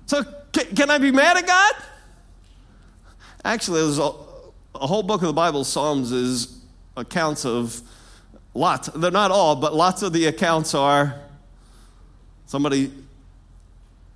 So, 0.07 0.23
can, 0.53 0.67
can 0.77 0.91
I 0.91 0.99
be 0.99 1.11
mad 1.11 1.37
at 1.37 1.47
God? 1.47 1.75
Actually, 3.45 3.81
there's 3.81 3.99
a, 3.99 4.13
a 4.75 4.87
whole 4.87 5.02
book 5.02 5.23
of 5.23 5.29
the 5.29 5.33
Bible, 5.33 5.64
Psalms, 5.64 6.12
is 6.12 6.59
accounts 6.97 7.45
of 7.45 7.81
lots. 8.55 8.88
They're 8.88 9.11
not 9.11 9.31
all, 9.31 9.57
but 9.57 9.75
lots 9.75 10.02
of 10.02 10.12
the 10.12 10.26
accounts 10.26 10.75
are 10.75 11.21
somebody 12.47 12.93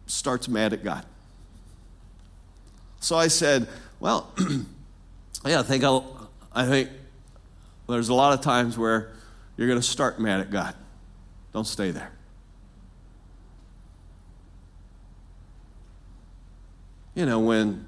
starts 0.07 0.49
mad 0.49 0.73
at 0.73 0.85
God. 0.85 1.05
So 3.01 3.17
I 3.17 3.29
said, 3.29 3.69
well, 4.01 4.33
yeah, 5.45 5.61
I 5.61 5.63
think 5.63 5.85
I'll, 5.85 6.31
I 6.53 6.67
think 6.67 6.91
there's 7.89 8.09
a 8.09 8.15
lot 8.15 8.33
of 8.33 8.41
times 8.41 8.77
where 8.77 9.13
you're 9.57 9.69
going 9.69 9.81
to 9.81 9.87
start 9.87 10.21
mad 10.21 10.41
at 10.41 10.51
God. 10.51 10.75
Don't 11.53 11.67
stay 11.67 11.91
there. 11.91 12.11
You 17.15 17.25
know, 17.25 17.41
when 17.41 17.87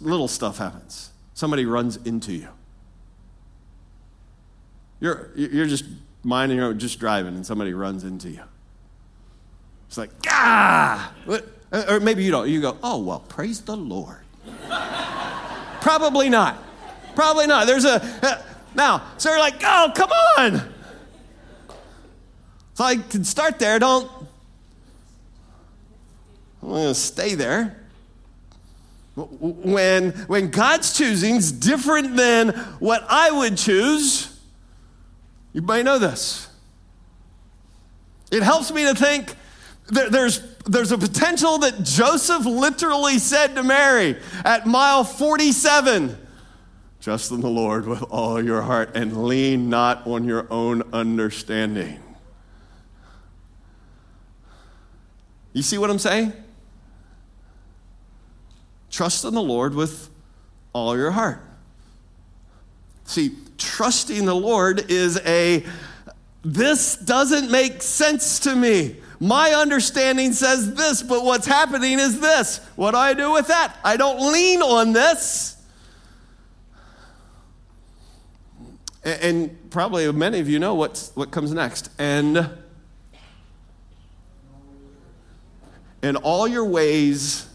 little 0.00 0.28
stuff 0.28 0.58
happens, 0.58 1.10
somebody 1.34 1.66
runs 1.66 1.96
into 1.98 2.32
you. 2.32 2.48
You're, 5.00 5.30
you're 5.36 5.66
just 5.66 5.84
minding 6.22 6.58
your 6.58 6.68
own, 6.68 6.78
just 6.78 6.98
driving, 6.98 7.34
and 7.34 7.44
somebody 7.44 7.74
runs 7.74 8.04
into 8.04 8.30
you. 8.30 8.42
It's 9.88 9.98
like, 9.98 10.10
ah! 10.28 11.12
Or 11.72 12.00
maybe 12.00 12.24
you 12.24 12.30
don't. 12.30 12.48
You 12.48 12.60
go, 12.60 12.78
oh, 12.82 12.98
well, 13.02 13.20
praise 13.20 13.60
the 13.60 13.76
Lord. 13.76 14.18
Probably 15.80 16.28
not. 16.28 16.62
Probably 17.14 17.46
not. 17.46 17.66
There's 17.66 17.84
a, 17.84 18.02
uh, 18.22 18.42
now, 18.74 19.02
so 19.18 19.30
you're 19.30 19.38
like, 19.38 19.62
oh, 19.62 19.92
come 19.94 20.10
on. 20.10 20.72
So 22.74 22.84
I 22.84 22.96
can 22.96 23.24
start 23.24 23.58
there. 23.58 23.78
Don't, 23.78 24.10
I'm 26.62 26.68
going 26.68 26.88
to 26.88 26.94
stay 26.94 27.34
there. 27.34 27.85
When, 29.16 30.12
when 30.26 30.50
God's 30.50 30.96
choosing 30.96 31.36
is 31.36 31.50
different 31.50 32.16
than 32.16 32.50
what 32.80 33.04
I 33.08 33.30
would 33.30 33.56
choose, 33.56 34.38
you 35.54 35.62
may 35.62 35.82
know 35.82 35.98
this. 35.98 36.48
It 38.30 38.42
helps 38.42 38.70
me 38.70 38.84
to 38.84 38.94
think 38.94 39.34
there, 39.88 40.10
there's, 40.10 40.42
there's 40.66 40.92
a 40.92 40.98
potential 40.98 41.58
that 41.58 41.82
Joseph 41.82 42.44
literally 42.44 43.18
said 43.18 43.54
to 43.54 43.62
Mary 43.62 44.16
at 44.44 44.66
mile 44.66 45.04
47 45.04 46.18
Trust 47.00 47.30
in 47.30 47.40
the 47.40 47.48
Lord 47.48 47.86
with 47.86 48.02
all 48.10 48.44
your 48.44 48.62
heart 48.62 48.96
and 48.96 49.26
lean 49.26 49.70
not 49.70 50.06
on 50.06 50.24
your 50.24 50.46
own 50.50 50.82
understanding. 50.92 52.00
You 55.52 55.62
see 55.62 55.78
what 55.78 55.88
I'm 55.88 56.00
saying? 56.00 56.32
Trust 58.96 59.26
in 59.26 59.34
the 59.34 59.42
Lord 59.42 59.74
with 59.74 60.08
all 60.72 60.96
your 60.96 61.10
heart. 61.10 61.42
See, 63.04 63.36
trusting 63.58 64.24
the 64.24 64.34
Lord 64.34 64.90
is 64.90 65.20
a 65.26 65.66
this 66.42 66.96
doesn't 66.96 67.50
make 67.50 67.82
sense 67.82 68.40
to 68.40 68.56
me. 68.56 68.96
My 69.20 69.50
understanding 69.50 70.32
says 70.32 70.72
this, 70.72 71.02
but 71.02 71.26
what's 71.26 71.46
happening 71.46 71.98
is 71.98 72.20
this. 72.20 72.56
What 72.74 72.92
do 72.92 72.96
I 72.96 73.12
do 73.12 73.32
with 73.32 73.48
that? 73.48 73.76
I 73.84 73.98
don't 73.98 74.32
lean 74.32 74.62
on 74.62 74.94
this. 74.94 75.62
And 79.04 79.70
probably 79.70 80.10
many 80.10 80.40
of 80.40 80.48
you 80.48 80.58
know 80.58 80.74
what's, 80.74 81.10
what 81.14 81.30
comes 81.30 81.52
next. 81.52 81.90
And 81.98 82.48
in 86.02 86.16
all 86.16 86.48
your 86.48 86.64
ways, 86.64 87.46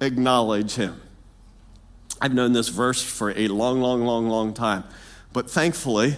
acknowledge 0.00 0.74
him. 0.74 1.00
I've 2.20 2.34
known 2.34 2.52
this 2.52 2.68
verse 2.68 3.02
for 3.02 3.30
a 3.30 3.48
long, 3.48 3.80
long, 3.80 4.02
long, 4.02 4.28
long 4.28 4.52
time. 4.52 4.84
But 5.32 5.50
thankfully, 5.50 6.16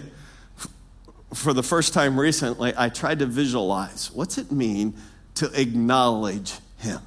for 1.33 1.53
the 1.53 1.63
first 1.63 1.93
time 1.93 2.19
recently, 2.19 2.73
I 2.75 2.89
tried 2.89 3.19
to 3.19 3.25
visualize 3.25 4.11
what's 4.11 4.37
it 4.37 4.51
mean 4.51 4.95
to 5.35 5.49
acknowledge 5.59 6.53
him? 6.77 6.99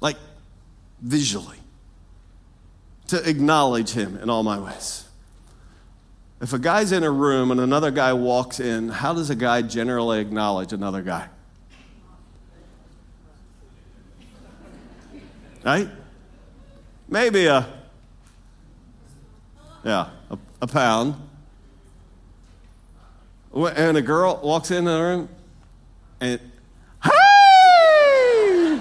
Like 0.00 0.16
visually. 1.00 1.58
To 3.08 3.28
acknowledge 3.28 3.90
him 3.90 4.16
in 4.16 4.28
all 4.28 4.42
my 4.42 4.58
ways. 4.58 5.06
If 6.40 6.52
a 6.52 6.58
guy's 6.58 6.92
in 6.92 7.04
a 7.04 7.10
room 7.10 7.50
and 7.50 7.60
another 7.60 7.90
guy 7.90 8.12
walks 8.12 8.60
in, 8.60 8.88
how 8.88 9.14
does 9.14 9.30
a 9.30 9.36
guy 9.36 9.62
generally 9.62 10.20
acknowledge 10.20 10.72
another 10.72 11.00
guy? 11.00 11.28
Right? 15.64 15.88
Maybe 17.08 17.46
a, 17.46 17.66
yeah, 19.82 20.10
a, 20.30 20.38
a 20.60 20.66
pound. 20.66 21.14
And 23.54 23.96
a 23.96 24.02
girl 24.02 24.40
walks 24.42 24.70
in 24.70 24.84
the 24.84 25.00
room 25.00 25.28
and, 26.20 26.40
hey! 27.02 27.10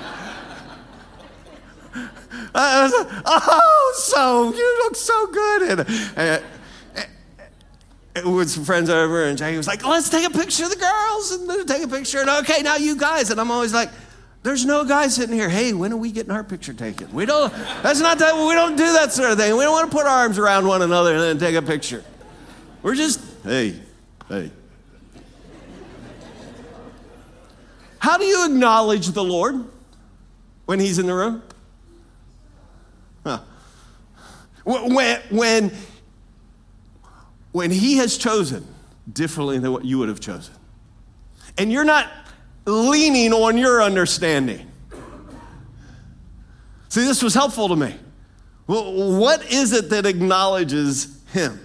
oh, 2.55 3.93
so, 3.97 4.53
you 4.53 4.79
look 4.83 4.95
so 4.95 5.27
good. 5.27 5.87
And, 6.17 6.43
and, 8.15 8.35
with 8.35 8.49
some 8.49 8.65
friends 8.65 8.89
over, 8.89 9.25
and 9.25 9.37
Jackie 9.37 9.57
was 9.57 9.67
like, 9.67 9.85
let's 9.85 10.09
take 10.09 10.25
a 10.25 10.29
picture 10.29 10.65
of 10.65 10.69
the 10.69 10.75
girls 10.75 11.31
and 11.31 11.67
take 11.67 11.83
a 11.83 11.87
picture. 11.87 12.19
And 12.19 12.29
okay, 12.29 12.61
now 12.61 12.75
you 12.75 12.95
guys. 12.95 13.29
And 13.29 13.39
I'm 13.39 13.51
always 13.51 13.73
like, 13.73 13.89
there's 14.43 14.65
no 14.65 14.83
guy 14.83 15.07
sitting 15.07 15.33
here, 15.33 15.47
hey, 15.47 15.71
when 15.71 15.93
are 15.93 15.97
we 15.97 16.11
getting 16.11 16.31
our 16.31 16.43
picture 16.43 16.73
taken? 16.73 17.11
We 17.13 17.25
don't, 17.25 17.51
that's 17.81 18.01
not 18.01 18.19
that, 18.19 18.35
we 18.35 18.53
don't 18.53 18.75
do 18.75 18.91
that 18.93 19.13
sort 19.13 19.31
of 19.31 19.37
thing. 19.37 19.55
We 19.55 19.63
don't 19.63 19.71
want 19.71 19.89
to 19.89 19.97
put 19.97 20.05
our 20.05 20.19
arms 20.19 20.37
around 20.37 20.67
one 20.67 20.81
another 20.81 21.13
and 21.13 21.21
then 21.21 21.39
take 21.39 21.55
a 21.55 21.61
picture. 21.61 22.03
We're 22.81 22.95
just, 22.95 23.21
hey, 23.43 23.79
hey. 24.27 24.51
How 27.99 28.17
do 28.17 28.25
you 28.25 28.45
acknowledge 28.45 29.07
the 29.07 29.23
Lord 29.23 29.63
when 30.65 30.81
He's 30.81 30.99
in 30.99 31.05
the 31.05 31.13
room? 31.13 31.41
Huh. 33.23 33.39
When, 34.65 35.23
when, 35.29 35.71
when 37.53 37.71
He 37.71 37.95
has 37.95 38.17
chosen 38.17 38.67
differently 39.11 39.57
than 39.59 39.71
what 39.71 39.85
you 39.85 39.99
would 39.99 40.09
have 40.09 40.19
chosen, 40.19 40.53
and 41.57 41.71
you're 41.71 41.85
not 41.85 42.11
leaning 42.65 43.33
on 43.33 43.57
your 43.57 43.81
understanding. 43.81 44.69
See, 46.89 47.03
this 47.05 47.23
was 47.23 47.33
helpful 47.33 47.69
to 47.69 47.75
me. 47.75 47.95
What 48.65 49.51
is 49.51 49.73
it 49.73 49.89
that 49.89 50.05
acknowledges 50.05 51.21
Him? 51.33 51.59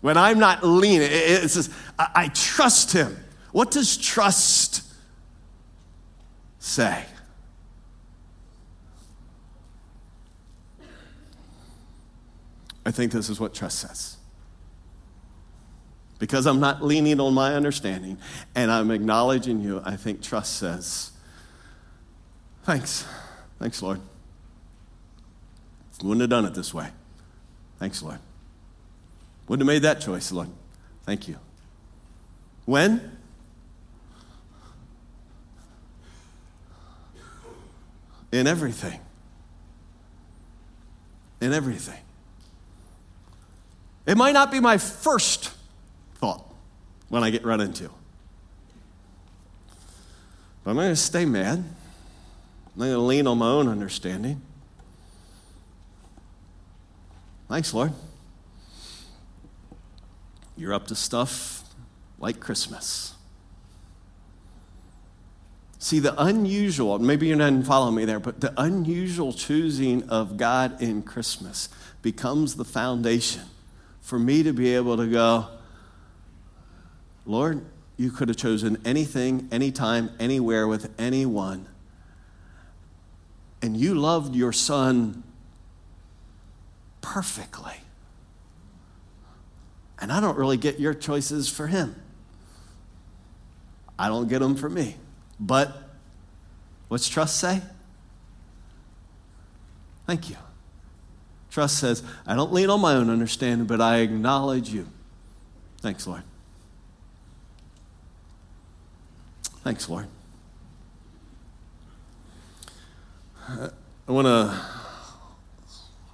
When 0.00 0.16
I'm 0.16 0.38
not 0.38 0.64
leaning, 0.64 1.08
it 1.10 1.48
says, 1.50 1.68
I 1.98 2.30
trust 2.34 2.92
Him. 2.92 3.16
What 3.52 3.70
does 3.70 3.96
trust 3.96 4.82
say? 6.58 7.04
I 12.86 12.90
think 12.90 13.12
this 13.12 13.30
is 13.30 13.40
what 13.40 13.54
trust 13.54 13.78
says. 13.80 14.13
Because 16.24 16.46
I'm 16.46 16.58
not 16.58 16.82
leaning 16.82 17.20
on 17.20 17.34
my 17.34 17.52
understanding 17.54 18.16
and 18.54 18.70
I'm 18.70 18.90
acknowledging 18.90 19.60
you, 19.60 19.82
I 19.84 19.96
think 19.96 20.22
trust 20.22 20.56
says, 20.56 21.10
Thanks. 22.62 23.04
Thanks, 23.58 23.82
Lord. 23.82 24.00
Wouldn't 26.02 26.22
have 26.22 26.30
done 26.30 26.46
it 26.46 26.54
this 26.54 26.72
way. 26.72 26.88
Thanks, 27.78 28.02
Lord. 28.02 28.20
Wouldn't 29.48 29.68
have 29.68 29.74
made 29.74 29.82
that 29.82 30.00
choice, 30.00 30.32
Lord. 30.32 30.48
Thank 31.04 31.28
you. 31.28 31.36
When? 32.64 33.18
in 38.32 38.46
everything. 38.46 38.98
In 41.42 41.52
everything. 41.52 42.00
It 44.06 44.16
might 44.16 44.32
not 44.32 44.50
be 44.50 44.58
my 44.58 44.78
first 44.78 45.53
thought 46.14 46.44
when 47.08 47.22
I 47.22 47.30
get 47.30 47.44
run 47.44 47.60
into. 47.60 47.90
But 50.62 50.70
I'm 50.70 50.76
going 50.76 50.88
to 50.88 50.96
stay 50.96 51.24
mad. 51.24 51.58
I'm 51.58 51.64
not 52.76 52.84
going 52.86 52.92
to 52.92 52.98
lean 52.98 53.26
on 53.26 53.38
my 53.38 53.48
own 53.48 53.68
understanding. 53.68 54.40
Thanks, 57.48 57.74
Lord. 57.74 57.92
You're 60.56 60.72
up 60.72 60.86
to 60.86 60.94
stuff 60.94 61.62
like 62.18 62.40
Christmas. 62.40 63.14
See, 65.78 65.98
the 65.98 66.18
unusual, 66.20 66.98
maybe 66.98 67.26
you 67.26 67.34
didn't 67.34 67.64
follow 67.64 67.90
me 67.90 68.06
there, 68.06 68.18
but 68.18 68.40
the 68.40 68.54
unusual 68.56 69.34
choosing 69.34 70.08
of 70.08 70.38
God 70.38 70.80
in 70.80 71.02
Christmas 71.02 71.68
becomes 72.00 72.54
the 72.54 72.64
foundation 72.64 73.42
for 74.00 74.18
me 74.18 74.42
to 74.42 74.52
be 74.54 74.74
able 74.74 74.96
to 74.96 75.06
go, 75.06 75.46
Lord, 77.26 77.64
you 77.96 78.10
could 78.10 78.28
have 78.28 78.36
chosen 78.36 78.80
anything, 78.84 79.48
anytime, 79.50 80.10
anywhere 80.18 80.66
with 80.66 80.92
anyone. 80.98 81.66
And 83.62 83.76
you 83.76 83.94
loved 83.94 84.34
your 84.34 84.52
son 84.52 85.22
perfectly. 87.00 87.76
And 89.98 90.12
I 90.12 90.20
don't 90.20 90.36
really 90.36 90.56
get 90.56 90.78
your 90.80 90.92
choices 90.92 91.48
for 91.48 91.66
him. 91.66 91.94
I 93.98 94.08
don't 94.08 94.28
get 94.28 94.40
them 94.40 94.56
for 94.56 94.68
me. 94.68 94.96
But 95.38 95.72
what's 96.88 97.08
trust 97.08 97.38
say? 97.38 97.62
Thank 100.06 100.28
you. 100.28 100.36
Trust 101.50 101.78
says, 101.78 102.02
I 102.26 102.34
don't 102.34 102.52
lean 102.52 102.68
on 102.68 102.80
my 102.80 102.94
own 102.94 103.08
understanding, 103.08 103.66
but 103.66 103.80
I 103.80 103.98
acknowledge 103.98 104.70
you. 104.70 104.88
Thanks, 105.80 106.06
Lord. 106.06 106.24
Thanks, 109.64 109.88
Lord. 109.88 110.06
I 113.48 114.12
want 114.12 114.26
to 114.26 114.60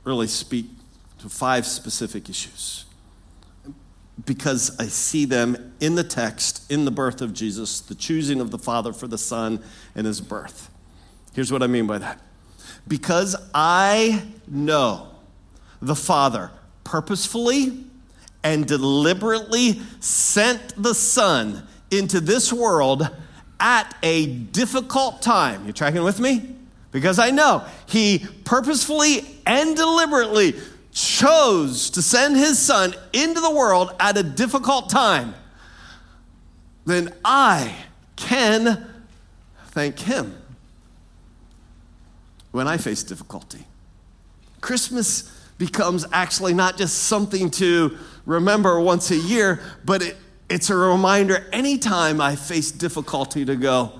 really 0.04 0.28
speak 0.28 0.66
to 1.18 1.28
five 1.28 1.66
specific 1.66 2.30
issues 2.30 2.84
because 4.24 4.78
I 4.78 4.84
see 4.84 5.24
them 5.24 5.74
in 5.80 5.96
the 5.96 6.04
text, 6.04 6.70
in 6.70 6.84
the 6.84 6.92
birth 6.92 7.20
of 7.20 7.34
Jesus, 7.34 7.80
the 7.80 7.96
choosing 7.96 8.40
of 8.40 8.52
the 8.52 8.58
Father 8.58 8.92
for 8.92 9.08
the 9.08 9.18
Son, 9.18 9.60
and 9.96 10.06
his 10.06 10.20
birth. 10.20 10.70
Here's 11.34 11.50
what 11.50 11.64
I 11.64 11.66
mean 11.66 11.88
by 11.88 11.98
that. 11.98 12.20
Because 12.86 13.34
I 13.52 14.28
know 14.46 15.08
the 15.82 15.96
Father 15.96 16.52
purposefully 16.84 17.84
and 18.44 18.64
deliberately 18.64 19.80
sent 19.98 20.80
the 20.80 20.94
Son 20.94 21.66
into 21.90 22.20
this 22.20 22.52
world 22.52 23.10
at 23.60 23.94
a 24.02 24.26
difficult 24.26 25.22
time. 25.22 25.66
You 25.66 25.72
tracking 25.72 26.02
with 26.02 26.18
me? 26.18 26.56
Because 26.90 27.18
I 27.18 27.30
know 27.30 27.64
he 27.86 28.26
purposefully 28.44 29.24
and 29.46 29.76
deliberately 29.76 30.54
chose 30.92 31.90
to 31.90 32.02
send 32.02 32.36
his 32.36 32.58
son 32.58 32.94
into 33.12 33.40
the 33.40 33.50
world 33.50 33.94
at 34.00 34.16
a 34.16 34.22
difficult 34.22 34.88
time, 34.90 35.34
then 36.84 37.12
I 37.24 37.74
can 38.16 38.86
thank 39.68 40.00
him 40.00 40.36
when 42.50 42.66
I 42.66 42.76
face 42.76 43.04
difficulty. 43.04 43.64
Christmas 44.60 45.30
becomes 45.58 46.06
actually 46.12 46.54
not 46.54 46.76
just 46.76 47.04
something 47.04 47.50
to 47.50 47.96
remember 48.26 48.80
once 48.80 49.10
a 49.10 49.16
year, 49.16 49.60
but 49.84 50.02
it, 50.02 50.16
it's 50.50 50.68
a 50.68 50.76
reminder 50.76 51.48
anytime 51.52 52.20
I 52.20 52.36
face 52.36 52.70
difficulty 52.70 53.44
to 53.44 53.56
go, 53.56 53.92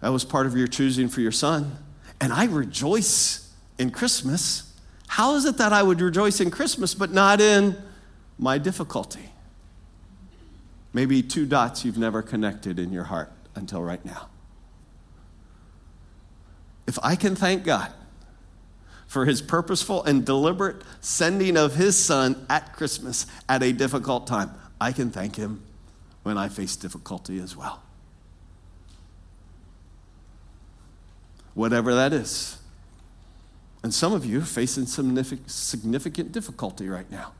that 0.00 0.10
was 0.10 0.24
part 0.24 0.46
of 0.46 0.56
your 0.56 0.66
choosing 0.66 1.08
for 1.08 1.22
your 1.22 1.32
son. 1.32 1.78
And 2.20 2.32
I 2.32 2.44
rejoice 2.44 3.50
in 3.78 3.90
Christmas 3.90 4.70
how 5.14 5.36
is 5.36 5.44
it 5.44 5.58
that 5.58 5.72
I 5.72 5.80
would 5.80 6.00
rejoice 6.00 6.40
in 6.40 6.50
Christmas 6.50 6.92
but 6.92 7.12
not 7.12 7.40
in 7.40 7.76
my 8.36 8.58
difficulty? 8.58 9.30
Maybe 10.92 11.22
two 11.22 11.46
dots 11.46 11.84
you've 11.84 11.96
never 11.96 12.20
connected 12.20 12.80
in 12.80 12.92
your 12.92 13.04
heart 13.04 13.30
until 13.54 13.80
right 13.80 14.04
now. 14.04 14.28
If 16.88 16.98
I 17.00 17.14
can 17.14 17.36
thank 17.36 17.62
God 17.62 17.92
for 19.14 19.26
his 19.26 19.40
purposeful 19.40 20.02
and 20.02 20.26
deliberate 20.26 20.82
sending 21.00 21.56
of 21.56 21.76
his 21.76 21.96
son 21.96 22.44
at 22.50 22.72
Christmas 22.72 23.26
at 23.48 23.62
a 23.62 23.72
difficult 23.72 24.26
time, 24.26 24.50
I 24.80 24.90
can 24.90 25.12
thank 25.12 25.36
him 25.36 25.62
when 26.24 26.36
I 26.36 26.48
face 26.48 26.74
difficulty 26.74 27.38
as 27.38 27.56
well. 27.56 27.80
Whatever 31.54 31.94
that 31.94 32.12
is. 32.12 32.58
And 33.84 33.94
some 33.94 34.12
of 34.12 34.26
you 34.26 34.40
facing 34.40 34.86
significant 34.86 36.32
difficulty 36.32 36.88
right 36.88 37.08
now. 37.08 37.34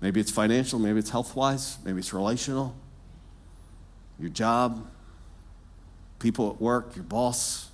Maybe 0.00 0.20
it's 0.20 0.30
financial, 0.30 0.78
maybe 0.78 1.00
it's 1.00 1.10
health 1.10 1.34
wise, 1.34 1.78
maybe 1.84 1.98
it's 1.98 2.12
relational, 2.12 2.76
your 4.20 4.30
job, 4.30 4.86
people 6.20 6.50
at 6.50 6.60
work, 6.60 6.94
your 6.94 7.04
boss. 7.04 7.70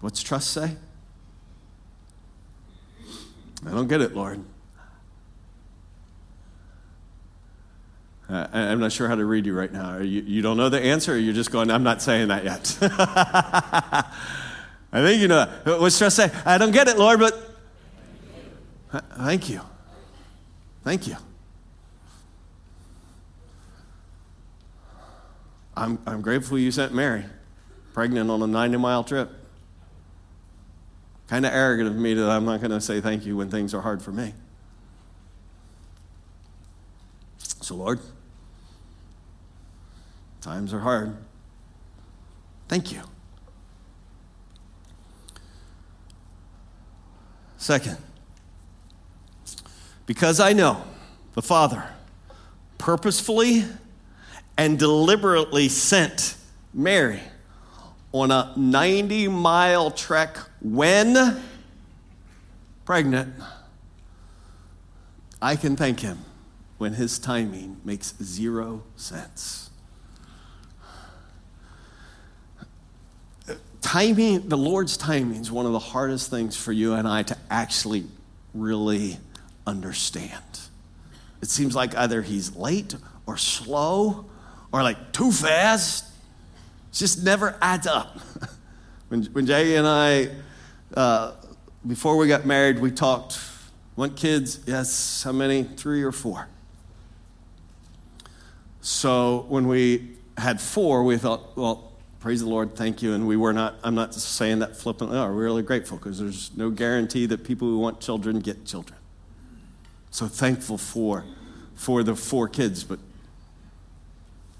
What's 0.00 0.22
trust 0.22 0.50
say? 0.50 0.76
I 3.66 3.70
don't 3.70 3.88
get 3.88 4.00
it, 4.00 4.14
Lord. 4.14 4.44
I'm 8.28 8.80
not 8.80 8.90
sure 8.90 9.08
how 9.08 9.14
to 9.14 9.24
read 9.24 9.46
you 9.46 9.54
right 9.56 9.72
now. 9.72 9.98
You, 9.98 10.22
you 10.22 10.42
don't 10.42 10.56
know 10.56 10.68
the 10.68 10.80
answer, 10.80 11.14
or 11.14 11.16
you're 11.16 11.34
just 11.34 11.52
going, 11.52 11.70
I'm 11.70 11.84
not 11.84 12.02
saying 12.02 12.28
that 12.28 12.44
yet. 12.44 12.76
I 14.92 15.02
think 15.02 15.20
you 15.20 15.28
know. 15.28 15.46
What's 15.64 15.96
trust 15.96 16.16
say? 16.16 16.30
I 16.44 16.58
don't 16.58 16.72
get 16.72 16.88
it, 16.88 16.98
Lord, 16.98 17.20
but 17.20 17.56
thank 19.18 19.48
you. 19.48 19.60
Thank 20.82 21.06
you. 21.06 21.16
I'm, 25.76 25.98
I'm 26.06 26.20
grateful 26.20 26.58
you 26.58 26.72
sent 26.72 26.94
Mary, 26.94 27.24
pregnant 27.92 28.30
on 28.30 28.42
a 28.42 28.46
90 28.46 28.78
mile 28.78 29.04
trip. 29.04 29.30
Kind 31.28 31.44
of 31.44 31.52
arrogant 31.52 31.88
of 31.88 31.96
me 31.96 32.14
that 32.14 32.28
I'm 32.28 32.44
not 32.44 32.60
going 32.60 32.70
to 32.70 32.80
say 32.80 33.00
thank 33.00 33.26
you 33.26 33.36
when 33.36 33.50
things 33.50 33.74
are 33.74 33.80
hard 33.80 34.02
for 34.02 34.12
me. 34.12 34.32
So, 37.60 37.74
Lord, 37.74 37.98
Times 40.46 40.72
are 40.72 40.78
hard. 40.78 41.16
Thank 42.68 42.92
you. 42.92 43.00
Second, 47.56 47.96
because 50.06 50.38
I 50.38 50.52
know 50.52 50.84
the 51.34 51.42
Father 51.42 51.82
purposefully 52.78 53.64
and 54.56 54.78
deliberately 54.78 55.68
sent 55.68 56.36
Mary 56.72 57.22
on 58.12 58.30
a 58.30 58.52
90 58.54 59.26
mile 59.26 59.90
trek 59.90 60.36
when 60.60 61.40
pregnant, 62.84 63.34
I 65.40 65.56
can 65.56 65.76
thank 65.76 66.00
him 66.00 66.18
when 66.78 66.94
his 66.94 67.18
timing 67.18 67.80
makes 67.84 68.14
zero 68.22 68.82
sense. 68.96 69.66
timing, 73.86 74.48
the 74.48 74.58
Lord's 74.58 74.96
timing 74.96 75.40
is 75.40 75.50
one 75.50 75.64
of 75.64 75.70
the 75.70 75.78
hardest 75.78 76.28
things 76.28 76.56
for 76.56 76.72
you 76.72 76.94
and 76.94 77.06
I 77.06 77.22
to 77.22 77.36
actually 77.48 78.04
really 78.52 79.18
understand. 79.64 80.42
It 81.40 81.48
seems 81.48 81.76
like 81.76 81.94
either 81.94 82.20
he's 82.20 82.56
late 82.56 82.96
or 83.26 83.36
slow 83.36 84.26
or 84.72 84.82
like 84.82 85.12
too 85.12 85.30
fast. 85.30 86.04
It 86.04 86.94
just 86.94 87.22
never 87.22 87.56
adds 87.62 87.86
up. 87.86 88.18
when, 89.08 89.24
when 89.26 89.46
Jay 89.46 89.76
and 89.76 89.86
I, 89.86 90.30
uh, 90.94 91.32
before 91.86 92.16
we 92.16 92.28
got 92.28 92.46
married, 92.46 92.78
we 92.78 92.90
talked. 92.90 93.38
Want 93.94 94.16
kids? 94.16 94.60
Yes. 94.66 95.22
How 95.22 95.32
many? 95.32 95.62
Three 95.64 96.02
or 96.02 96.12
four. 96.12 96.48
So 98.80 99.46
when 99.48 99.66
we 99.68 100.16
had 100.36 100.60
four, 100.60 101.02
we 101.02 101.16
thought, 101.16 101.56
well, 101.56 101.92
praise 102.20 102.40
the 102.40 102.48
Lord, 102.48 102.76
thank 102.76 103.02
you. 103.02 103.14
And 103.14 103.26
we 103.26 103.36
were 103.36 103.52
not, 103.52 103.76
I'm 103.82 103.94
not 103.94 104.14
saying 104.14 104.58
that 104.58 104.76
flippantly, 104.76 105.16
oh, 105.16 105.24
we're 105.26 105.44
really 105.44 105.62
grateful 105.62 105.96
because 105.96 106.18
there's 106.18 106.56
no 106.56 106.70
guarantee 106.70 107.26
that 107.26 107.44
people 107.44 107.68
who 107.68 107.78
want 107.78 108.00
children 108.00 108.40
get 108.40 108.64
children. 108.64 108.98
So 110.10 110.26
thankful 110.26 110.78
for, 110.78 111.24
for 111.74 112.02
the 112.02 112.14
four 112.14 112.48
kids, 112.48 112.84
but 112.84 112.98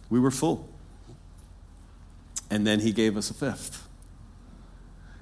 We 0.08 0.20
were 0.20 0.30
full. 0.30 0.68
And 2.50 2.66
then 2.66 2.80
he 2.80 2.92
gave 2.92 3.16
us 3.16 3.30
a 3.30 3.34
fifth. 3.34 3.85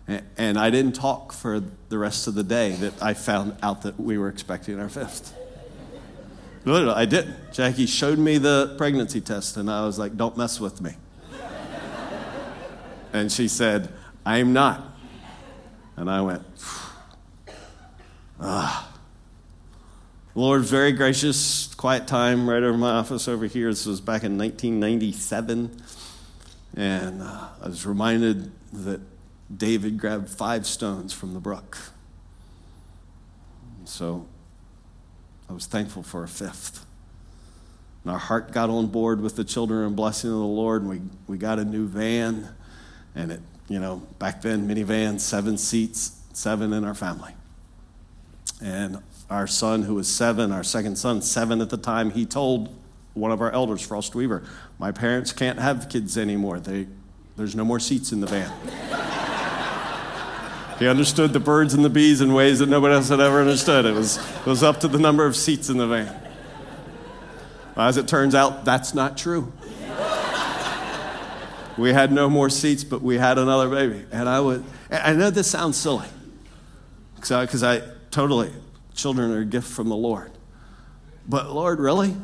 And 0.06 0.58
I 0.58 0.68
didn't 0.68 0.94
talk 0.94 1.32
for 1.32 1.62
the 1.88 1.96
rest 1.96 2.26
of 2.26 2.34
the 2.34 2.42
day 2.42 2.72
that 2.72 3.02
I 3.02 3.14
found 3.14 3.56
out 3.62 3.82
that 3.82 3.98
we 3.98 4.18
were 4.18 4.28
expecting 4.28 4.78
our 4.78 4.90
fifth. 4.90 5.34
No, 6.66 6.92
I 6.92 7.04
didn't. 7.04 7.52
Jackie 7.52 7.86
showed 7.86 8.18
me 8.18 8.38
the 8.38 8.74
pregnancy 8.78 9.20
test, 9.20 9.56
and 9.56 9.70
I 9.70 9.84
was 9.84 9.98
like, 9.98 10.16
don't 10.16 10.36
mess 10.36 10.60
with 10.60 10.80
me. 10.80 10.92
and 13.12 13.30
she 13.30 13.48
said, 13.48 13.92
I'm 14.24 14.52
not. 14.52 14.96
And 15.96 16.10
I 16.10 16.20
went, 16.22 16.42
ah. 18.40 18.90
Lord, 20.34 20.62
very 20.62 20.90
gracious, 20.90 21.72
quiet 21.74 22.08
time 22.08 22.50
right 22.50 22.62
over 22.62 22.76
my 22.76 22.90
office 22.90 23.28
over 23.28 23.46
here. 23.46 23.68
This 23.70 23.86
was 23.86 24.00
back 24.00 24.24
in 24.24 24.36
1997. 24.36 25.80
And 26.76 27.22
uh, 27.22 27.48
I 27.62 27.68
was 27.68 27.86
reminded 27.86 28.50
that 28.72 29.00
David 29.54 29.98
grabbed 29.98 30.28
five 30.28 30.66
stones 30.66 31.12
from 31.12 31.34
the 31.34 31.40
brook. 31.40 31.78
So 33.84 34.26
I 35.48 35.52
was 35.52 35.66
thankful 35.66 36.02
for 36.02 36.24
a 36.24 36.28
fifth. 36.28 36.86
And 38.02 38.12
our 38.12 38.18
heart 38.18 38.52
got 38.52 38.70
on 38.70 38.88
board 38.88 39.20
with 39.20 39.36
the 39.36 39.44
children 39.44 39.86
and 39.86 39.96
blessing 39.96 40.30
of 40.30 40.36
the 40.36 40.44
Lord, 40.44 40.82
and 40.82 40.90
we, 40.90 41.00
we 41.26 41.38
got 41.38 41.58
a 41.58 41.64
new 41.64 41.86
van. 41.86 42.48
And 43.14 43.32
it, 43.32 43.40
you 43.68 43.80
know, 43.80 44.02
back 44.18 44.42
then, 44.42 44.68
minivan, 44.68 45.20
seven 45.20 45.56
seats, 45.56 46.20
seven 46.32 46.72
in 46.72 46.84
our 46.84 46.94
family. 46.94 47.32
And 48.62 49.02
our 49.30 49.46
son, 49.46 49.82
who 49.82 49.94
was 49.94 50.08
seven, 50.08 50.52
our 50.52 50.64
second 50.64 50.96
son, 50.96 51.22
seven 51.22 51.60
at 51.60 51.70
the 51.70 51.76
time, 51.76 52.10
he 52.10 52.26
told 52.26 52.74
one 53.14 53.30
of 53.30 53.40
our 53.40 53.52
elders, 53.52 53.80
Frost 53.80 54.14
Weaver, 54.14 54.42
My 54.78 54.90
parents 54.90 55.32
can't 55.32 55.58
have 55.58 55.88
kids 55.88 56.18
anymore. 56.18 56.60
They, 56.60 56.88
there's 57.36 57.54
no 57.54 57.64
more 57.64 57.80
seats 57.80 58.12
in 58.12 58.20
the 58.20 58.26
van. 58.26 59.13
He 60.78 60.88
understood 60.88 61.32
the 61.32 61.40
birds 61.40 61.74
and 61.74 61.84
the 61.84 61.90
bees 61.90 62.20
in 62.20 62.34
ways 62.34 62.58
that 62.58 62.68
nobody 62.68 62.94
else 62.94 63.08
had 63.08 63.20
ever 63.20 63.40
understood. 63.40 63.84
It 63.84 63.94
was, 63.94 64.16
it 64.16 64.46
was 64.46 64.62
up 64.62 64.80
to 64.80 64.88
the 64.88 64.98
number 64.98 65.24
of 65.24 65.36
seats 65.36 65.68
in 65.68 65.78
the 65.78 65.86
van. 65.86 66.20
As 67.76 67.96
it 67.96 68.08
turns 68.08 68.34
out, 68.34 68.64
that's 68.64 68.94
not 68.94 69.16
true. 69.16 69.52
We 71.76 71.92
had 71.92 72.12
no 72.12 72.30
more 72.30 72.50
seats, 72.50 72.84
but 72.84 73.02
we 73.02 73.18
had 73.18 73.36
another 73.36 73.68
baby. 73.68 74.04
And 74.12 74.28
I 74.28 74.40
would, 74.40 74.64
I 74.90 75.12
know 75.12 75.30
this 75.30 75.50
sounds 75.50 75.76
silly, 75.76 76.08
because 77.16 77.62
I, 77.62 77.76
I 77.76 77.82
totally, 78.10 78.52
children 78.94 79.32
are 79.32 79.40
a 79.40 79.44
gift 79.44 79.68
from 79.68 79.88
the 79.88 79.96
Lord. 79.96 80.30
But 81.28 81.50
Lord, 81.50 81.80
really? 81.80 82.14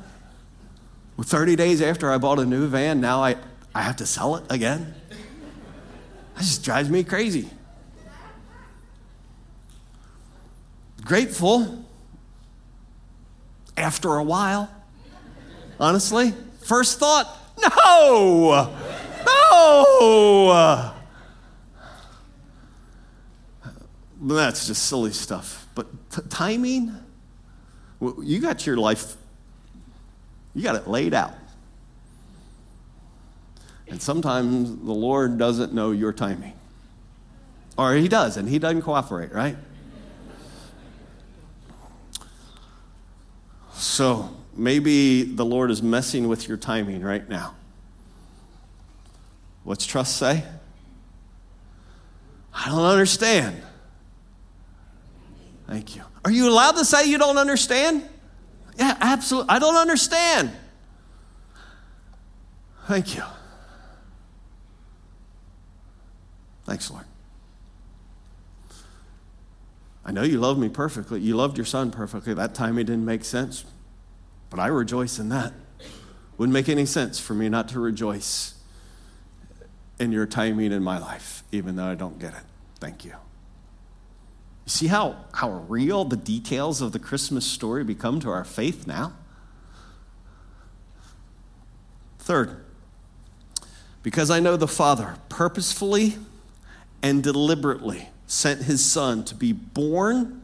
Well, 1.17 1.25
30 1.25 1.57
days 1.57 1.83
after 1.83 2.13
I 2.13 2.19
bought 2.19 2.39
a 2.39 2.47
new 2.47 2.69
van, 2.69 3.01
now 3.01 3.23
I, 3.23 3.37
I 3.75 3.83
have 3.83 3.97
to 3.97 4.07
sell 4.07 4.37
it 4.37 4.45
again? 4.51 4.95
That 6.35 6.41
just 6.41 6.65
drives 6.65 6.89
me 6.89 7.03
crazy. 7.03 7.51
Grateful 11.11 11.85
after 13.77 14.15
a 14.15 14.23
while, 14.23 14.71
honestly. 15.81 16.33
First 16.61 17.01
thought, 17.01 17.27
no, 17.61 18.73
no. 19.27 20.95
That's 24.21 24.69
just 24.69 24.85
silly 24.85 25.11
stuff. 25.11 25.67
But 25.75 25.89
t- 26.13 26.23
timing, 26.29 26.95
you 28.23 28.39
got 28.39 28.65
your 28.65 28.77
life 28.77 29.17
you 30.55 30.63
got 30.63 30.77
it 30.77 30.87
laid 30.87 31.13
out. 31.13 31.35
And 33.89 34.01
sometimes 34.01 34.77
the 34.77 34.93
Lord 34.93 35.39
doesn't 35.39 35.73
know 35.73 35.91
your 35.91 36.13
timing. 36.13 36.53
Or 37.77 37.97
he 37.97 38.07
does, 38.07 38.37
and 38.37 38.49
he 38.49 38.61
doesn't 38.61 38.83
cooperate, 38.83 39.33
right? 39.33 39.57
So 43.81 44.29
maybe 44.55 45.23
the 45.23 45.45
Lord 45.45 45.71
is 45.71 45.83
messing 45.83 46.29
with 46.29 46.47
your 46.47 46.59
timing 46.59 47.01
right 47.01 47.27
now. 47.27 47.55
What's 49.65 49.87
trust 49.87 50.19
say? 50.19 50.45
I 52.53 52.69
don't 52.69 52.85
understand. 52.85 53.63
Thank 55.67 55.97
you. 55.97 56.03
Are 56.27 56.31
you 56.31 56.51
allowed 56.51 56.73
to 56.73 56.85
say 56.85 57.09
you 57.09 57.17
don't 57.17 57.39
understand? 57.39 58.07
Yeah, 58.77 58.99
absolutely. 59.01 59.49
I 59.49 59.59
don't 59.59 59.77
understand. 59.77 60.53
Thank 62.87 63.17
you. 63.17 63.23
Thanks, 66.67 66.91
Lord. 66.91 67.07
I 70.05 70.13
know 70.13 70.23
you 70.23 70.41
love 70.41 70.59
me 70.59 70.69
perfectly. 70.69 71.21
You 71.21 71.37
loved 71.37 71.59
your 71.59 71.67
son 71.67 71.91
perfectly. 71.91 72.35
That 72.35 72.55
time 72.55 72.79
it 72.79 72.85
didn't 72.85 73.05
make 73.05 73.25
sense, 73.25 73.65
but 74.49 74.59
I 74.59 74.69
rejoice 74.69 75.19
in 75.19 75.29
that. 75.29 75.53
Wouldn't 76.39 76.55
make 76.55 76.69
any 76.69 76.87
sense 76.87 77.21
for 77.21 77.35
me 77.35 77.49
not 77.49 77.69
to 77.69 77.81
rejoice 77.81 78.55
in 79.99 80.13
your 80.13 80.27
timing 80.27 80.73
in 80.73 80.83
my 80.83 80.99
life, 80.99 81.45
even 81.53 81.77
though 81.77 81.85
I 81.85 81.95
don't 81.95 82.19
get 82.19 82.33
it. 82.33 82.43
Thank 82.81 83.05
you. 83.05 83.11
you. 83.11 83.17
See 84.67 84.87
how, 84.87 85.17
how 85.35 85.51
real 85.51 86.05
the 86.05 86.17
details 86.17 86.81
of 86.81 86.93
the 86.93 86.99
Christmas 86.99 87.45
story 87.45 87.85
become 87.85 88.21
to 88.21 88.31
our 88.31 88.45
faith 88.45 88.87
now? 88.87 89.13
Third, 92.21 92.65
because 94.03 94.31
I 94.31 94.41
know 94.41 94.57
the 94.57 94.69
Father 94.69 95.17
purposefully 95.29 96.17
and 97.03 97.23
deliberately 97.23 98.09
sent 98.31 98.63
his 98.63 98.85
Son 98.85 99.25
to 99.25 99.35
be 99.35 99.53
born 99.53 100.41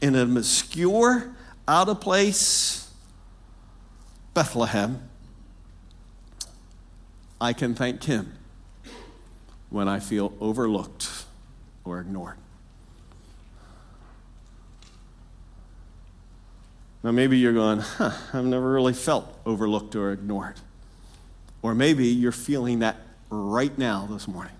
in 0.00 0.14
an 0.14 0.36
obscure, 0.38 1.36
out 1.68 1.88
of 1.88 2.00
place 2.00 2.90
Bethlehem, 4.32 5.06
I 7.40 7.52
can 7.52 7.74
thank 7.74 8.04
him 8.04 8.32
when 9.68 9.86
I 9.86 10.00
feel 10.00 10.32
overlooked 10.40 11.26
or 11.84 12.00
ignored. 12.00 12.38
Now, 17.02 17.12
maybe 17.12 17.36
you're 17.36 17.52
going, 17.52 17.80
huh, 17.80 18.12
I've 18.32 18.46
never 18.46 18.72
really 18.72 18.94
felt 18.94 19.38
overlooked 19.44 19.94
or 19.94 20.12
ignored. 20.12 20.58
Or 21.60 21.74
maybe 21.74 22.06
you're 22.06 22.32
feeling 22.32 22.78
that 22.78 22.96
right 23.28 23.76
now 23.76 24.08
this 24.10 24.26
morning. 24.26 24.54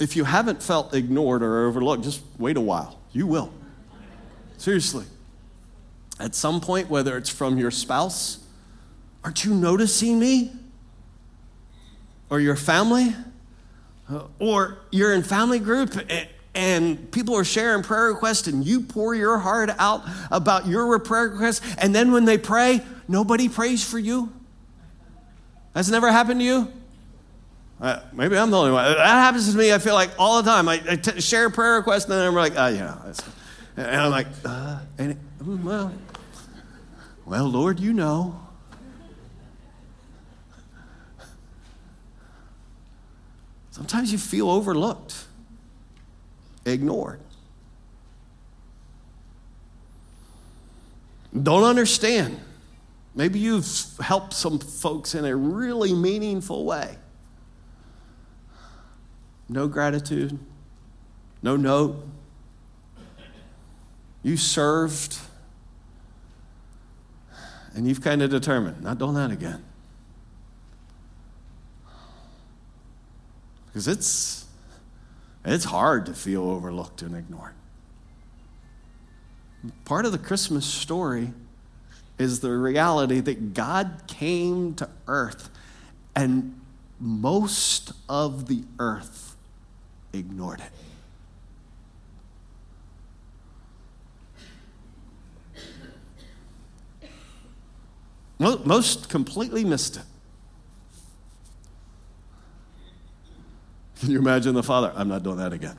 If 0.00 0.16
you 0.16 0.24
haven't 0.24 0.62
felt 0.62 0.94
ignored 0.94 1.42
or 1.42 1.66
overlooked, 1.66 2.02
just 2.02 2.22
wait 2.38 2.56
a 2.56 2.60
while. 2.60 2.98
You 3.12 3.26
will. 3.26 3.52
Seriously. 4.58 5.06
At 6.18 6.34
some 6.34 6.60
point, 6.60 6.88
whether 6.90 7.16
it's 7.16 7.30
from 7.30 7.58
your 7.58 7.70
spouse, 7.70 8.38
aren't 9.22 9.44
you 9.44 9.54
noticing 9.54 10.18
me? 10.18 10.52
Or 12.30 12.40
your 12.40 12.56
family? 12.56 13.14
Uh, 14.08 14.24
or 14.38 14.78
you're 14.90 15.14
in 15.14 15.22
family 15.22 15.58
group 15.58 15.94
and 16.54 17.10
people 17.10 17.34
are 17.34 17.44
sharing 17.44 17.82
prayer 17.82 18.08
requests 18.08 18.46
and 18.46 18.64
you 18.64 18.82
pour 18.82 19.14
your 19.14 19.38
heart 19.38 19.70
out 19.78 20.02
about 20.30 20.66
your 20.66 20.98
prayer 20.98 21.28
requests 21.28 21.62
and 21.78 21.94
then 21.94 22.12
when 22.12 22.26
they 22.26 22.36
pray 22.36 22.82
nobody 23.08 23.48
prays 23.48 23.82
for 23.82 23.98
you 23.98 24.30
that's 25.72 25.88
never 25.88 26.12
happened 26.12 26.38
to 26.38 26.44
you 26.44 26.70
uh, 27.84 28.00
maybe 28.12 28.36
i'm 28.36 28.50
the 28.50 28.56
only 28.56 28.72
one 28.72 28.84
that 28.84 28.98
happens 28.98 29.50
to 29.50 29.58
me 29.58 29.72
i 29.72 29.78
feel 29.78 29.94
like 29.94 30.10
all 30.18 30.42
the 30.42 30.50
time 30.50 30.68
I, 30.68 30.82
I 30.88 30.96
t- 30.96 31.20
share 31.20 31.46
a 31.46 31.50
prayer 31.50 31.76
request 31.76 32.08
and 32.08 32.18
then 32.18 32.26
i'm 32.26 32.34
like 32.34 32.54
oh 32.56 32.68
yeah 32.68 33.12
and 33.76 34.00
i'm 34.00 34.10
like 34.10 34.26
uh, 34.44 34.80
and 34.98 35.12
it, 35.12 35.18
well 35.40 35.92
well 37.24 37.46
lord 37.46 37.80
you 37.80 37.92
know 37.92 38.40
sometimes 43.70 44.10
you 44.12 44.18
feel 44.18 44.50
overlooked 44.50 45.26
ignored. 46.66 47.20
Don't 51.40 51.64
understand. 51.64 52.40
Maybe 53.14 53.38
you've 53.38 53.66
helped 54.00 54.32
some 54.32 54.58
folks 54.58 55.14
in 55.14 55.24
a 55.24 55.34
really 55.34 55.92
meaningful 55.92 56.64
way. 56.64 56.96
No 59.48 59.68
gratitude, 59.68 60.38
no 61.42 61.56
note. 61.56 62.06
You 64.22 64.36
served, 64.36 65.18
and 67.74 67.86
you've 67.86 68.00
kind 68.00 68.22
of 68.22 68.30
determined, 68.30 68.82
not 68.82 68.98
doing 68.98 69.14
that 69.14 69.30
again. 69.30 69.62
Because 73.66 73.86
it's 73.86 74.46
it's 75.44 75.64
hard 75.64 76.06
to 76.06 76.14
feel 76.14 76.42
overlooked 76.48 77.02
and 77.02 77.14
ignored. 77.14 77.52
Part 79.84 80.06
of 80.06 80.12
the 80.12 80.18
Christmas 80.18 80.64
story 80.64 81.32
is 82.18 82.40
the 82.40 82.50
reality 82.50 83.20
that 83.20 83.52
God 83.52 84.02
came 84.06 84.74
to 84.74 84.88
earth 85.06 85.50
and 86.14 86.60
most 87.00 87.92
of 88.08 88.46
the 88.46 88.64
earth 88.78 89.23
ignored 90.18 90.60
it. 90.60 90.70
Most 98.38 99.08
completely 99.08 99.64
missed 99.64 99.96
it. 99.96 100.02
Can 104.00 104.10
you 104.10 104.18
imagine 104.18 104.54
the 104.54 104.62
father? 104.62 104.92
I'm 104.94 105.08
not 105.08 105.22
doing 105.22 105.38
that 105.38 105.52
again. 105.52 105.78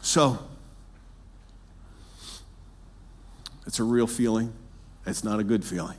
So, 0.00 0.38
it's 3.66 3.78
a 3.78 3.84
real 3.84 4.08
feeling. 4.08 4.52
It's 5.06 5.22
not 5.22 5.38
a 5.38 5.44
good 5.44 5.64
feeling. 5.64 5.98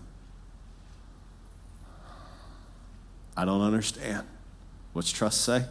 I 3.35 3.45
don't 3.45 3.61
understand. 3.61 4.27
What's 4.93 5.11
trust 5.11 5.41
say? 5.41 5.65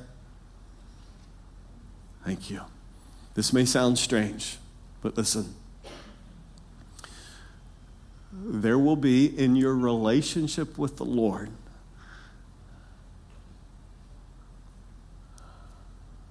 Thank 2.25 2.51
you. 2.51 2.63
This 3.35 3.53
may 3.53 3.65
sound 3.65 3.99
strange, 3.99 4.59
but 5.03 5.17
listen 5.17 5.55
there 8.33 8.79
will 8.79 8.97
be 8.97 9.27
in 9.27 9.57
your 9.57 9.75
relationship 9.75 10.79
with 10.79 10.97
the 10.97 11.05
Lord 11.05 11.51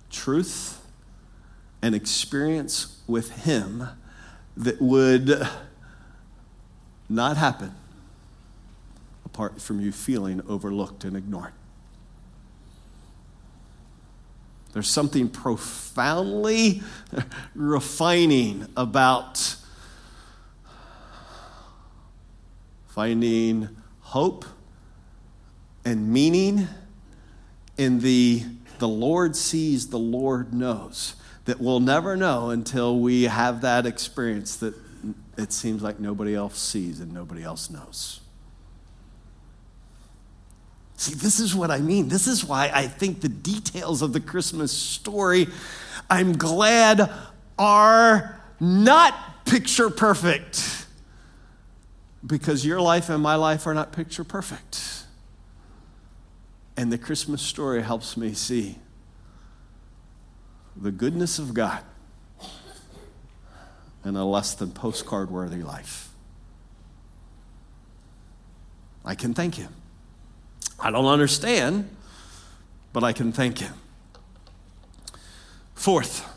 truth 0.10 0.82
and 1.82 1.94
experience 1.94 3.02
with 3.08 3.44
Him 3.44 3.88
that 4.56 4.82
would 4.82 5.48
not 7.08 7.38
happen 7.38 7.74
apart 9.34 9.62
from 9.62 9.80
you 9.80 9.92
feeling 9.92 10.42
overlooked 10.48 11.04
and 11.04 11.16
ignored. 11.16 11.54
There's 14.74 14.90
something 14.90 15.30
profoundly 15.30 16.84
refining 17.56 18.68
about 18.78 19.56
finding 22.88 23.70
hope 24.02 24.46
and 25.86 26.12
meaning 26.12 26.68
in 27.78 28.00
the 28.00 28.44
the 28.80 28.88
Lord 28.88 29.36
sees, 29.36 29.90
the 29.90 30.00
Lord 30.00 30.54
knows 30.54 31.16
that 31.46 31.60
we'll 31.60 31.82
never 31.82 32.16
know 32.16 32.50
until 32.50 33.00
we 33.00 33.24
have 33.24 33.62
that 33.62 33.86
experience 33.86 34.56
that 34.58 34.74
it 35.38 35.52
seems 35.52 35.82
like 35.82 36.00
nobody 36.00 36.36
else 36.36 36.60
sees 36.60 37.00
and 37.00 37.14
nobody 37.14 37.44
else 37.44 37.70
knows. 37.70 38.22
See, 41.00 41.14
this 41.14 41.40
is 41.40 41.56
what 41.56 41.72
I 41.72 41.80
mean. 41.80 42.10
This 42.10 42.28
is 42.28 42.44
why 42.44 42.70
I 42.74 42.86
think 42.86 43.22
the 43.22 43.30
details 43.30 44.02
of 44.02 44.12
the 44.12 44.20
Christmas 44.20 44.74
story, 44.74 45.48
I'm 46.10 46.34
glad, 46.34 47.10
are 47.58 48.38
not 48.60 49.46
picture 49.46 49.90
perfect 49.90 50.88
because 52.28 52.66
your 52.66 52.82
life 52.82 53.08
and 53.08 53.24
my 53.24 53.36
life 53.36 53.66
are 53.66 53.74
not 53.74 53.94
picture 53.94 54.26
perfect. 54.26 55.06
And 56.76 56.92
the 56.92 56.98
Christmas 56.98 57.42
story 57.42 57.82
helps 57.82 58.18
me 58.18 58.34
see 58.34 58.78
the 60.76 60.92
goodness 60.92 61.40
of 61.40 61.54
God 61.54 61.82
in 64.04 64.18
a 64.18 64.26
less 64.26 64.54
than 64.54 64.72
postcard 64.72 65.32
worthy 65.32 65.64
life. 65.64 66.10
I 69.06 69.16
can 69.16 69.34
thank 69.34 69.56
Him. 69.56 69.74
I 70.82 70.92
don't 70.92 71.06
understand, 71.06 71.90
but 72.94 73.04
I 73.04 73.14
can 73.14 73.32
thank 73.32 73.60
Him. 73.60 73.74
Fourth, 75.76 76.28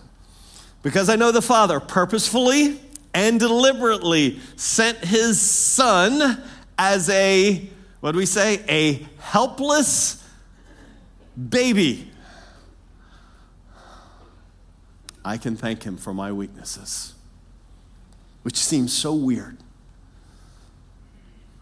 because 0.82 1.08
I 1.08 1.16
know 1.16 1.32
the 1.32 1.42
Father 1.42 1.80
purposefully 1.80 2.80
and 3.14 3.38
deliberately 3.38 4.40
sent 4.56 4.98
his 4.98 5.40
son 5.40 6.42
as 6.78 7.08
a, 7.10 7.68
what 8.00 8.12
do 8.12 8.18
we 8.18 8.26
say, 8.26 8.64
a 8.68 9.06
helpless 9.20 10.26
baby. 11.48 12.10
I 15.24 15.36
can 15.36 15.56
thank 15.56 15.84
him 15.84 15.96
for 15.96 16.12
my 16.12 16.32
weaknesses, 16.32 17.14
which 18.42 18.56
seems 18.56 18.92
so 18.92 19.14
weird. 19.14 19.58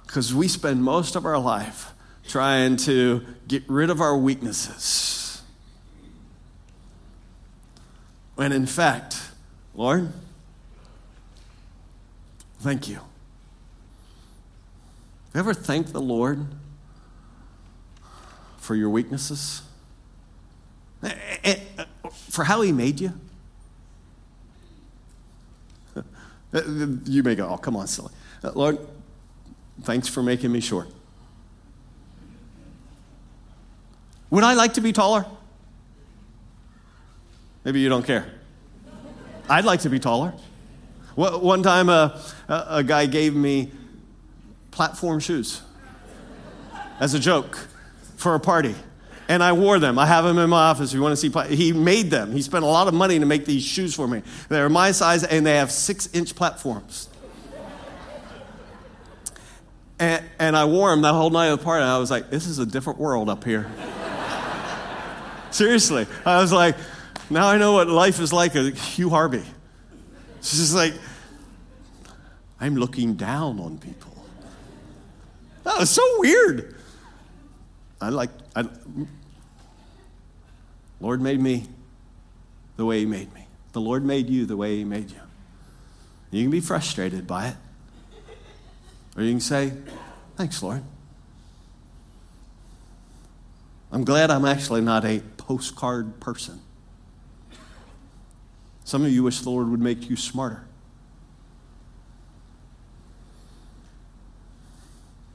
Because 0.07 0.35
we 0.35 0.49
spend 0.49 0.83
most 0.83 1.15
of 1.15 1.27
our 1.27 1.39
life 1.39 1.93
trying 2.31 2.77
to 2.77 3.27
get 3.47 3.69
rid 3.69 3.91
of 3.91 4.01
our 4.01 4.17
weaknesses. 4.17 5.43
When 8.37 8.53
in 8.53 8.67
fact, 8.67 9.21
Lord, 9.75 10.13
Thank 12.61 12.89
you. 12.89 12.97
Have 12.97 13.05
you 15.35 15.41
ever 15.41 15.55
thanked 15.55 15.93
the 15.95 16.01
Lord 16.01 16.45
for 18.59 18.75
your 18.75 18.91
weaknesses? 18.91 19.63
Eh, 21.03 21.15
eh, 21.43 21.57
eh, 21.79 21.85
for 22.11 22.45
how 22.45 22.61
He 22.61 22.73
made 22.73 23.01
you? 23.01 23.13
You 27.05 27.23
may 27.23 27.37
go, 27.37 27.49
oh, 27.49 27.57
come 27.57 27.77
on, 27.77 27.87
silly. 27.87 28.13
Lord, 28.43 28.79
thanks 29.83 30.09
for 30.09 30.21
making 30.21 30.51
me 30.51 30.61
short. 30.61 30.89
Would 34.31 34.45
I 34.45 34.55
like 34.55 34.75
to 34.75 34.81
be 34.81 34.93
taller? 34.93 35.27
Maybe 37.65 37.81
you 37.81 37.89
don't 37.89 38.07
care. 38.07 38.27
I'd 39.49 39.65
like 39.65 39.81
to 39.81 39.91
be 39.91 39.99
taller. 39.99 40.33
One 41.17 41.63
time, 41.63 41.89
uh, 41.89 42.19
a, 42.49 42.67
a 42.69 42.85
guy 42.85 43.07
gave 43.07 43.35
me 43.35 43.73
platform 44.71 45.21
shoes 45.21 45.61
as 47.01 47.15
a 47.15 47.19
joke 47.19 47.59
for 48.17 48.35
a 48.35 48.41
party. 48.41 48.75
And 49.29 49.43
I 49.43 49.53
wore 49.53 49.79
them. 49.79 49.99
I 49.99 50.07
have 50.07 50.25
them 50.25 50.39
in 50.39 50.51
my 50.51 50.71
office. 50.71 50.91
If 50.91 50.95
you 50.95 51.03
want 51.03 51.17
to 51.17 51.17
see, 51.17 51.55
he 51.55 51.73
made 51.73 52.11
them. 52.11 52.33
He 52.33 52.43
spent 52.43 52.65
a 52.65 52.67
lot 52.67 52.89
of 52.89 52.95
money 52.95 53.19
to 53.19 53.27
make 53.27 53.45
these 53.45 53.63
shoes 53.63 53.95
for 53.95 54.09
me. 54.09 54.23
They're 54.49 54.69
my 54.69 54.93
size 54.93 55.23
and 55.25 55.47
they 55.47 55.57
have 55.57 55.71
six 55.71 56.09
inch 56.13 56.35
platforms. 56.35 57.09
And, 59.99 60.25
and 60.39 60.57
I 60.57 60.65
wore 60.65 60.91
them 60.91 61.03
that 61.03 61.13
whole 61.13 61.31
night 61.31 61.49
of 61.49 61.59
the 61.59 61.65
party. 61.65 61.85
I 61.85 61.99
was 61.99 62.11
like, 62.11 62.31
this 62.31 62.47
is 62.47 62.59
a 62.59 62.67
different 62.67 62.99
world 62.99 63.29
up 63.29 63.45
here. 63.45 63.71
Seriously. 65.51 66.07
I 66.25 66.41
was 66.41 66.53
like, 66.53 66.77
now 67.29 67.49
I 67.49 67.59
know 67.59 67.75
what 67.75 67.89
life 67.89 68.21
is 68.21 68.33
like 68.33 68.55
Hugh 68.55 69.11
Harvey. 69.11 69.45
It's 70.39 70.57
just 70.57 70.75
like, 70.75 70.95
I'm 72.61 72.77
looking 72.77 73.15
down 73.15 73.61
on 73.61 73.79
people. 73.79 74.11
That 75.65 75.79
was 75.79 75.91
so 75.91 76.03
weird. 76.19 76.77
I 78.01 78.09
like, 78.09 78.31
I, 78.57 78.65
Lord 81.01 81.21
made 81.21 81.41
me 81.41 81.67
the 82.77 82.85
way 82.85 83.01
He 83.01 83.07
made 83.07 83.33
me. 83.35 83.47
The 83.73 83.81
Lord 83.81 84.05
made 84.05 84.29
you 84.29 84.47
the 84.47 84.57
way 84.57 84.79
He 84.79 84.85
made 84.85 85.11
you. 85.11 85.21
You 86.31 86.45
can 86.45 86.51
be 86.51 86.61
frustrated 86.61 87.27
by 87.27 87.49
it, 87.49 87.57
or 89.17 89.23
you 89.23 89.33
can 89.33 89.41
say, 89.41 89.73
Thanks, 90.37 90.63
Lord. 90.63 90.83
I'm 93.93 94.05
glad 94.05 94.31
I'm 94.31 94.45
actually 94.45 94.81
not 94.81 95.05
a 95.05 95.21
postcard 95.51 96.21
person. 96.21 96.61
Some 98.85 99.05
of 99.05 99.11
you 99.11 99.25
wish 99.25 99.41
the 99.41 99.51
Lord 99.51 99.69
would 99.69 99.81
make 99.81 100.09
you 100.09 100.15
smarter 100.15 100.65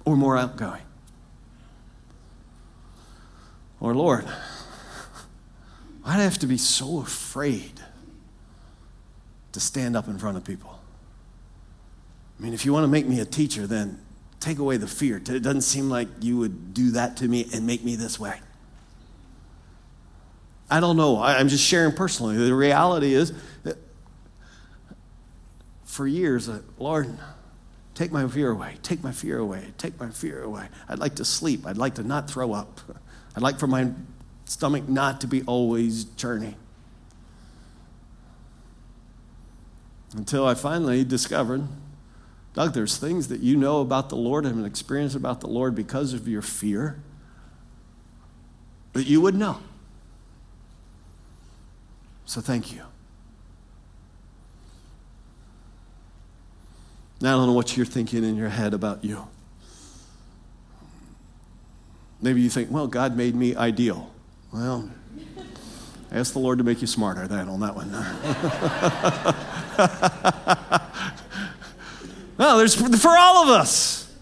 or 0.05 0.15
more 0.15 0.37
outgoing. 0.37 0.83
Or, 3.81 3.93
Lord, 3.93 4.25
I'd 6.05 6.21
I 6.21 6.23
have 6.23 6.37
to 6.37 6.47
be 6.47 6.57
so 6.57 6.99
afraid 6.99 7.81
to 9.51 9.59
stand 9.59 9.97
up 9.97 10.07
in 10.07 10.17
front 10.17 10.37
of 10.37 10.45
people. 10.45 10.79
I 12.39 12.43
mean, 12.43 12.53
if 12.53 12.65
you 12.65 12.71
want 12.71 12.85
to 12.85 12.87
make 12.87 13.05
me 13.05 13.19
a 13.19 13.25
teacher, 13.25 13.67
then 13.67 13.99
take 14.39 14.59
away 14.59 14.77
the 14.77 14.87
fear. 14.87 15.17
It 15.17 15.43
doesn't 15.43 15.63
seem 15.63 15.89
like 15.89 16.07
you 16.21 16.37
would 16.37 16.73
do 16.73 16.91
that 16.91 17.17
to 17.17 17.27
me 17.27 17.49
and 17.53 17.67
make 17.67 17.83
me 17.83 17.97
this 17.97 18.17
way. 18.17 18.39
I 20.69 20.79
don't 20.79 20.97
know. 20.97 21.17
I, 21.17 21.39
am 21.39 21.47
just 21.47 21.63
sharing 21.63 21.93
personally. 21.93 22.37
The 22.37 22.53
reality 22.53 23.13
is 23.13 23.33
that 23.63 23.77
for 25.83 26.07
years, 26.07 26.49
uh, 26.49 26.61
Lord, 26.79 27.17
take 27.93 28.11
my 28.11 28.27
fear 28.27 28.49
away, 28.49 28.75
take 28.81 29.03
my 29.03 29.11
fear 29.11 29.37
away, 29.37 29.73
take 29.77 29.99
my 29.99 30.09
fear 30.09 30.41
away. 30.41 30.67
I'd 30.89 30.99
like 30.99 31.15
to 31.15 31.25
sleep. 31.25 31.67
I'd 31.67 31.77
like 31.77 31.95
to 31.95 32.03
not 32.03 32.29
throw 32.29 32.53
up. 32.53 32.81
I'd 33.35 33.43
like 33.43 33.59
for 33.59 33.67
my 33.67 33.91
stomach 34.45 34.89
not 34.89 35.21
to 35.21 35.27
be 35.27 35.43
always 35.43 36.05
churning. 36.15 36.55
Until 40.15 40.47
I 40.47 40.53
finally 40.53 41.03
discovered, 41.03 41.67
Doug, 42.53 42.73
there's 42.73 42.97
things 42.97 43.27
that 43.27 43.41
you 43.41 43.57
know 43.57 43.81
about 43.81 44.09
the 44.09 44.15
Lord 44.15 44.45
and 44.45 44.65
experience 44.65 45.13
about 45.13 45.41
the 45.41 45.47
Lord 45.47 45.75
because 45.75 46.13
of 46.13 46.27
your 46.27 46.41
fear 46.41 47.03
that 48.93 49.05
you 49.05 49.19
would 49.19 49.35
know. 49.35 49.59
So 52.25 52.41
thank 52.41 52.73
you. 52.73 52.81
Now, 57.21 57.35
I 57.35 57.37
don't 57.37 57.47
know 57.47 57.53
what 57.53 57.77
you're 57.77 57.85
thinking 57.85 58.23
in 58.23 58.35
your 58.35 58.49
head 58.49 58.73
about 58.73 59.03
you. 59.03 59.27
Maybe 62.21 62.41
you 62.41 62.49
think, 62.49 62.71
well, 62.71 62.87
God 62.87 63.15
made 63.15 63.35
me 63.35 63.55
ideal. 63.55 64.11
Well, 64.51 64.89
ask 66.11 66.33
the 66.33 66.39
Lord 66.39 66.57
to 66.57 66.63
make 66.63 66.81
you 66.81 66.87
smarter 66.87 67.27
then 67.27 67.47
on 67.47 67.59
that 67.61 67.75
one. 67.75 67.91
no, 72.39 72.57
there's 72.57 72.75
for 72.75 73.17
all 73.17 73.43
of 73.43 73.49
us. 73.49 74.13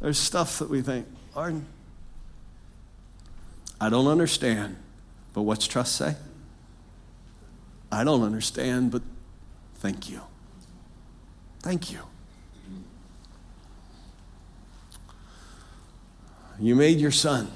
There's 0.00 0.18
stuff 0.18 0.58
that 0.58 0.68
we 0.68 0.82
think, 0.82 1.06
Lord, 1.34 1.62
I 3.80 3.88
don't 3.88 4.08
understand. 4.08 4.76
But 5.34 5.42
what's 5.42 5.66
trust 5.66 5.96
say? 5.96 6.16
I 7.92 8.04
don't 8.04 8.22
understand, 8.22 8.90
but 8.90 9.02
thank 9.76 10.08
you. 10.08 10.22
Thank 11.60 11.92
you. 11.92 11.98
You 16.58 16.74
made 16.74 16.98
your 16.98 17.10
son, 17.10 17.52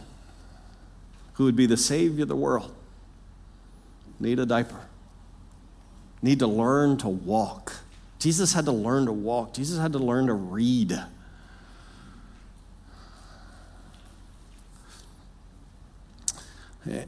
who 1.34 1.44
would 1.44 1.56
be 1.56 1.64
the 1.64 1.78
Savior 1.78 2.22
of 2.22 2.28
the 2.28 2.36
world, 2.36 2.74
need 4.20 4.38
a 4.38 4.44
diaper, 4.44 4.82
need 6.20 6.40
to 6.40 6.46
learn 6.46 6.98
to 6.98 7.08
walk. 7.08 7.72
Jesus 8.18 8.52
had 8.52 8.66
to 8.66 8.72
learn 8.72 9.06
to 9.06 9.12
walk, 9.12 9.54
Jesus 9.54 9.78
had 9.78 9.92
to 9.92 9.98
learn 9.98 10.26
to 10.26 10.34
read. 10.34 11.00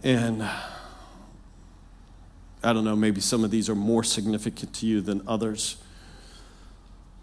And 0.03 0.49
I 2.62 2.72
don't 2.72 2.84
know, 2.84 2.96
maybe 2.96 3.20
some 3.20 3.44
of 3.44 3.50
these 3.50 3.68
are 3.68 3.74
more 3.74 4.02
significant 4.02 4.74
to 4.74 4.86
you 4.86 5.00
than 5.00 5.22
others. 5.28 5.76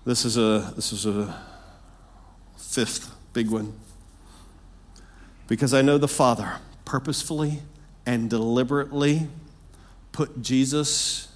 This 0.05 0.23
is 0.23 0.37
a, 0.37 0.73
this 0.75 0.93
is 0.93 1.05
a 1.05 1.35
fifth 2.57 3.13
big 3.33 3.49
one. 3.49 3.73
Because 5.47 5.73
I 5.73 5.81
know 5.81 5.97
the 5.97 6.07
Father 6.07 6.57
purposefully 6.85 7.61
and 8.05 8.29
deliberately 8.29 9.27
put 10.11 10.41
Jesus 10.41 11.27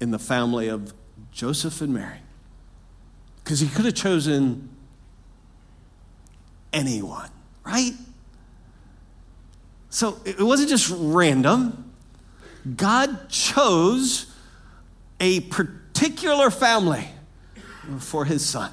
in 0.00 0.10
the 0.10 0.18
family 0.18 0.68
of 0.68 0.92
Joseph 1.30 1.80
and 1.80 1.94
Mary. 1.94 2.18
Because 3.42 3.60
he 3.60 3.68
could 3.68 3.84
have 3.84 3.94
chosen 3.94 4.68
anyone, 6.72 7.30
right? 7.64 7.92
So 9.94 10.18
it 10.24 10.40
wasn't 10.40 10.70
just 10.70 10.92
random. 10.92 11.92
God 12.74 13.28
chose 13.28 14.26
a 15.20 15.38
particular 15.42 16.50
family 16.50 17.06
for 18.00 18.24
his 18.24 18.44
son. 18.44 18.72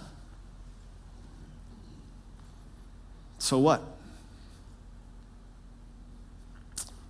So 3.38 3.60
what? 3.60 3.84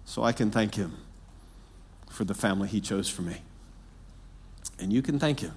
So 0.03 0.23
I 0.23 0.33
can 0.33 0.51
thank 0.51 0.75
him 0.75 0.97
for 2.09 2.25
the 2.25 2.33
family 2.33 2.67
he 2.67 2.81
chose 2.81 3.07
for 3.07 3.21
me. 3.21 3.37
And 4.77 4.91
you 4.91 5.01
can 5.01 5.19
thank 5.19 5.39
him 5.39 5.53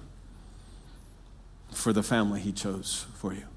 for 1.73 1.91
the 1.91 2.03
family 2.03 2.39
he 2.39 2.53
chose 2.53 3.05
for 3.15 3.33
you, 3.33 3.47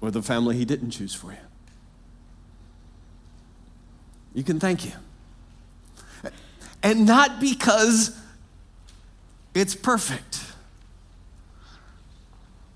or 0.00 0.10
the 0.10 0.22
family 0.22 0.56
he 0.56 0.64
didn't 0.64 0.90
choose 0.90 1.14
for 1.14 1.30
you. 1.30 1.38
You 4.34 4.44
can 4.44 4.60
thank 4.60 4.82
him. 4.82 5.00
And 6.82 7.06
not 7.06 7.40
because 7.40 8.18
it's 9.54 9.74
perfect. 9.74 10.40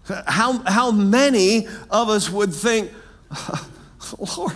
How, 0.07 0.59
how 0.67 0.91
many 0.91 1.67
of 1.91 2.11
us 2.11 2.29
would 2.29 2.53
think, 2.53 2.93
Lord, 4.37 4.53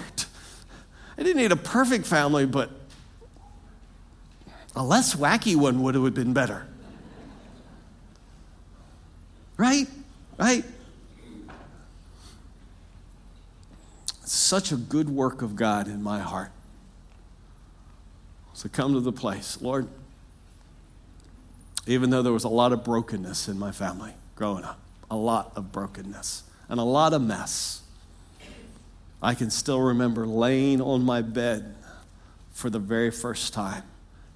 I 1.16 1.22
didn't 1.22 1.38
need 1.38 1.52
a 1.52 1.56
perfect 1.56 2.06
family, 2.06 2.44
but 2.44 2.70
a 4.76 4.82
less 4.82 5.14
wacky 5.14 5.56
one 5.56 5.82
would 5.82 5.94
have 5.94 6.14
been 6.14 6.34
better. 6.34 6.66
Right? 9.56 9.88
Right? 10.36 10.64
Such 14.24 14.70
a 14.70 14.76
good 14.76 15.08
work 15.08 15.40
of 15.40 15.56
God 15.56 15.88
in 15.88 16.02
my 16.02 16.18
heart. 16.18 16.52
So 18.58 18.68
come 18.68 18.94
to 18.94 19.00
the 19.00 19.12
place, 19.12 19.62
Lord, 19.62 19.86
even 21.86 22.10
though 22.10 22.22
there 22.22 22.32
was 22.32 22.42
a 22.42 22.48
lot 22.48 22.72
of 22.72 22.82
brokenness 22.82 23.46
in 23.46 23.56
my 23.56 23.70
family 23.70 24.14
growing 24.34 24.64
up 24.64 24.80
a 25.08 25.14
lot 25.14 25.52
of 25.54 25.70
brokenness 25.70 26.42
and 26.68 26.80
a 26.80 26.82
lot 26.82 27.12
of 27.12 27.22
mess. 27.22 27.82
I 29.22 29.34
can 29.34 29.50
still 29.50 29.80
remember 29.80 30.26
laying 30.26 30.80
on 30.80 31.04
my 31.04 31.22
bed 31.22 31.76
for 32.50 32.68
the 32.68 32.80
very 32.80 33.12
first 33.12 33.54
time. 33.54 33.84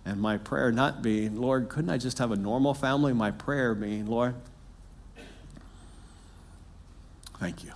And 0.04 0.20
my 0.20 0.36
prayer 0.38 0.70
not 0.70 1.02
being, 1.02 1.34
Lord, 1.40 1.68
couldn't 1.68 1.90
I 1.90 1.98
just 1.98 2.18
have 2.18 2.30
a 2.30 2.36
normal 2.36 2.74
family? 2.74 3.12
My 3.12 3.32
prayer 3.32 3.74
being, 3.74 4.06
Lord, 4.06 4.36
thank 7.40 7.64
you. 7.64 7.72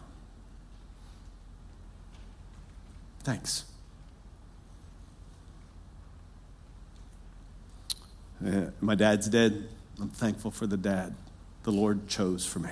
Thanks. 3.24 3.64
Uh, 8.44 8.70
my 8.80 8.94
dad's 8.94 9.28
dead. 9.28 9.68
I'm 10.00 10.08
thankful 10.10 10.50
for 10.50 10.66
the 10.66 10.76
dad 10.76 11.14
the 11.66 11.72
Lord 11.72 12.06
chose 12.06 12.46
for 12.46 12.60
me. 12.60 12.70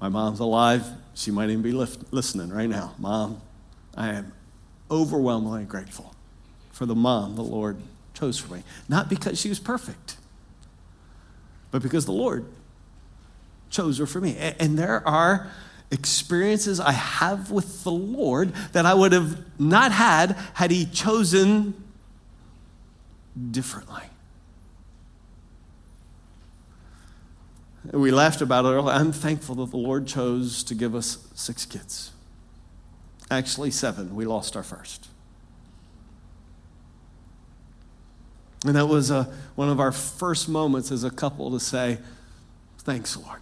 My 0.00 0.08
mom's 0.08 0.40
alive. 0.40 0.84
She 1.14 1.30
might 1.30 1.48
even 1.50 1.62
be 1.62 1.72
listening 1.72 2.50
right 2.50 2.68
now. 2.68 2.94
Mom, 2.98 3.40
I 3.96 4.08
am 4.08 4.32
overwhelmingly 4.90 5.64
grateful 5.64 6.14
for 6.72 6.84
the 6.84 6.94
mom 6.94 7.36
the 7.36 7.42
Lord 7.42 7.78
chose 8.12 8.38
for 8.38 8.54
me. 8.54 8.62
Not 8.88 9.08
because 9.08 9.40
she 9.40 9.48
was 9.48 9.58
perfect, 9.58 10.16
but 11.70 11.80
because 11.80 12.04
the 12.04 12.12
Lord 12.12 12.44
chose 13.70 13.98
her 13.98 14.06
for 14.06 14.20
me. 14.20 14.36
And 14.36 14.78
there 14.78 15.06
are 15.06 15.50
experiences 15.90 16.80
I 16.80 16.92
have 16.92 17.50
with 17.50 17.84
the 17.84 17.92
Lord 17.92 18.52
that 18.72 18.84
I 18.84 18.94
would 18.94 19.12
have 19.12 19.38
not 19.60 19.92
had 19.92 20.36
had 20.54 20.70
He 20.70 20.86
chosen 20.86 21.72
differently. 23.50 24.02
We 27.92 28.10
laughed 28.10 28.40
about 28.40 28.64
it 28.64 28.68
earlier. 28.68 28.94
I'm 28.94 29.12
thankful 29.12 29.54
that 29.56 29.70
the 29.70 29.76
Lord 29.76 30.06
chose 30.06 30.64
to 30.64 30.74
give 30.74 30.94
us 30.94 31.18
six 31.34 31.64
kids. 31.64 32.12
Actually, 33.30 33.70
seven. 33.70 34.14
We 34.14 34.24
lost 34.24 34.56
our 34.56 34.62
first. 34.62 35.08
And 38.64 38.74
that 38.74 38.86
was 38.86 39.10
a, 39.10 39.16
uh, 39.16 39.24
one 39.54 39.68
of 39.68 39.78
our 39.78 39.92
first 39.92 40.48
moments 40.48 40.90
as 40.90 41.04
a 41.04 41.10
couple 41.10 41.50
to 41.52 41.60
say, 41.60 41.98
Thanks, 42.78 43.16
Lord. 43.16 43.40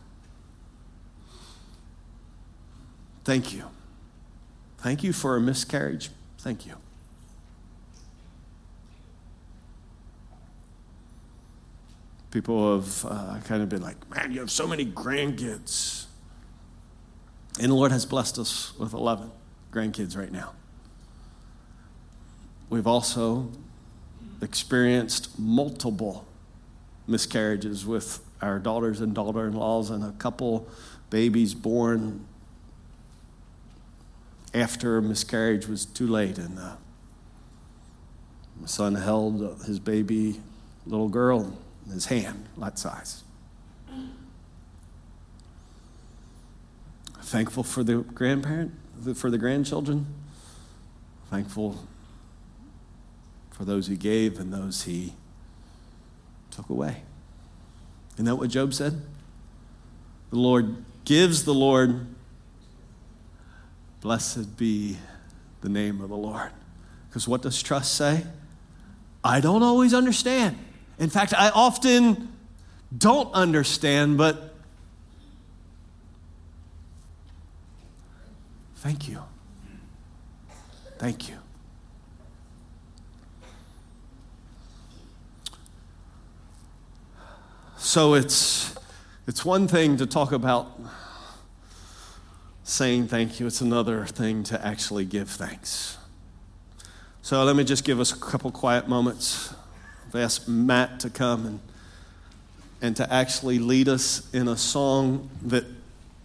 Thank 3.24 3.52
you. 3.52 3.64
Thank 4.78 5.02
you 5.02 5.12
for 5.12 5.36
a 5.36 5.40
miscarriage. 5.40 6.10
Thank 6.38 6.66
you. 6.66 6.76
People 12.34 12.80
have 12.80 13.04
uh, 13.04 13.38
kind 13.44 13.62
of 13.62 13.68
been 13.68 13.80
like, 13.80 14.10
man, 14.10 14.32
you 14.32 14.40
have 14.40 14.50
so 14.50 14.66
many 14.66 14.84
grandkids. 14.84 16.06
And 17.60 17.70
the 17.70 17.76
Lord 17.76 17.92
has 17.92 18.04
blessed 18.04 18.40
us 18.40 18.76
with 18.76 18.92
11 18.92 19.30
grandkids 19.70 20.18
right 20.18 20.32
now. 20.32 20.52
We've 22.68 22.88
also 22.88 23.52
experienced 24.42 25.38
multiple 25.38 26.26
miscarriages 27.06 27.86
with 27.86 28.18
our 28.42 28.58
daughters 28.58 29.00
and 29.00 29.14
daughter 29.14 29.46
in 29.46 29.54
laws, 29.54 29.90
and 29.90 30.02
a 30.02 30.10
couple 30.18 30.66
babies 31.10 31.54
born 31.54 32.26
after 34.52 34.96
a 34.96 35.02
miscarriage 35.02 35.68
was 35.68 35.86
too 35.86 36.08
late. 36.08 36.38
And 36.38 36.58
uh, 36.58 36.74
my 38.60 38.66
son 38.66 38.96
held 38.96 39.62
his 39.66 39.78
baby 39.78 40.40
little 40.84 41.08
girl 41.08 41.56
his 41.92 42.06
hand, 42.06 42.46
that 42.56 42.78
size. 42.78 43.22
Thankful 47.20 47.62
for 47.62 47.82
the 47.82 47.98
grandparent, 47.98 48.72
for 49.14 49.30
the 49.30 49.38
grandchildren. 49.38 50.06
Thankful 51.30 51.84
for 53.50 53.64
those 53.64 53.86
he 53.86 53.96
gave 53.96 54.38
and 54.38 54.52
those 54.52 54.82
he 54.82 55.14
took 56.50 56.68
away. 56.68 57.02
Isn't 58.14 58.26
that 58.26 58.36
what 58.36 58.50
Job 58.50 58.74
said? 58.74 59.02
The 60.30 60.38
Lord 60.38 60.84
gives 61.04 61.44
the 61.44 61.54
Lord. 61.54 62.06
Blessed 64.00 64.56
be 64.56 64.98
the 65.60 65.68
name 65.68 66.00
of 66.00 66.10
the 66.10 66.16
Lord. 66.16 66.50
Because 67.08 67.26
what 67.26 67.42
does 67.42 67.62
trust 67.62 67.94
say? 67.94 68.24
I 69.22 69.40
don't 69.40 69.62
always 69.62 69.94
understand. 69.94 70.58
In 70.98 71.10
fact, 71.10 71.34
I 71.34 71.50
often 71.50 72.32
don't 72.96 73.32
understand, 73.32 74.16
but 74.16 74.54
thank 78.76 79.08
you. 79.08 79.22
Thank 80.98 81.28
you. 81.28 81.36
So 87.76 88.14
it's, 88.14 88.74
it's 89.26 89.44
one 89.44 89.68
thing 89.68 89.96
to 89.98 90.06
talk 90.06 90.32
about 90.32 90.80
saying 92.62 93.08
thank 93.08 93.38
you, 93.38 93.46
it's 93.46 93.60
another 93.60 94.06
thing 94.06 94.42
to 94.44 94.66
actually 94.66 95.04
give 95.04 95.28
thanks. 95.28 95.98
So 97.20 97.44
let 97.44 97.56
me 97.56 97.64
just 97.64 97.84
give 97.84 98.00
us 98.00 98.12
a 98.12 98.18
couple 98.18 98.50
quiet 98.50 98.88
moments. 98.88 99.54
I've 100.14 100.20
asked 100.20 100.48
Matt 100.48 101.00
to 101.00 101.10
come 101.10 101.44
and, 101.44 101.60
and 102.80 102.96
to 102.98 103.12
actually 103.12 103.58
lead 103.58 103.88
us 103.88 104.32
in 104.32 104.46
a 104.46 104.56
song 104.56 105.28
that, 105.42 105.64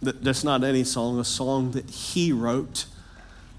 that 0.00 0.22
that's 0.22 0.44
not 0.44 0.62
any 0.62 0.84
song, 0.84 1.18
a 1.18 1.24
song 1.24 1.72
that 1.72 1.90
he 1.90 2.30
wrote 2.30 2.86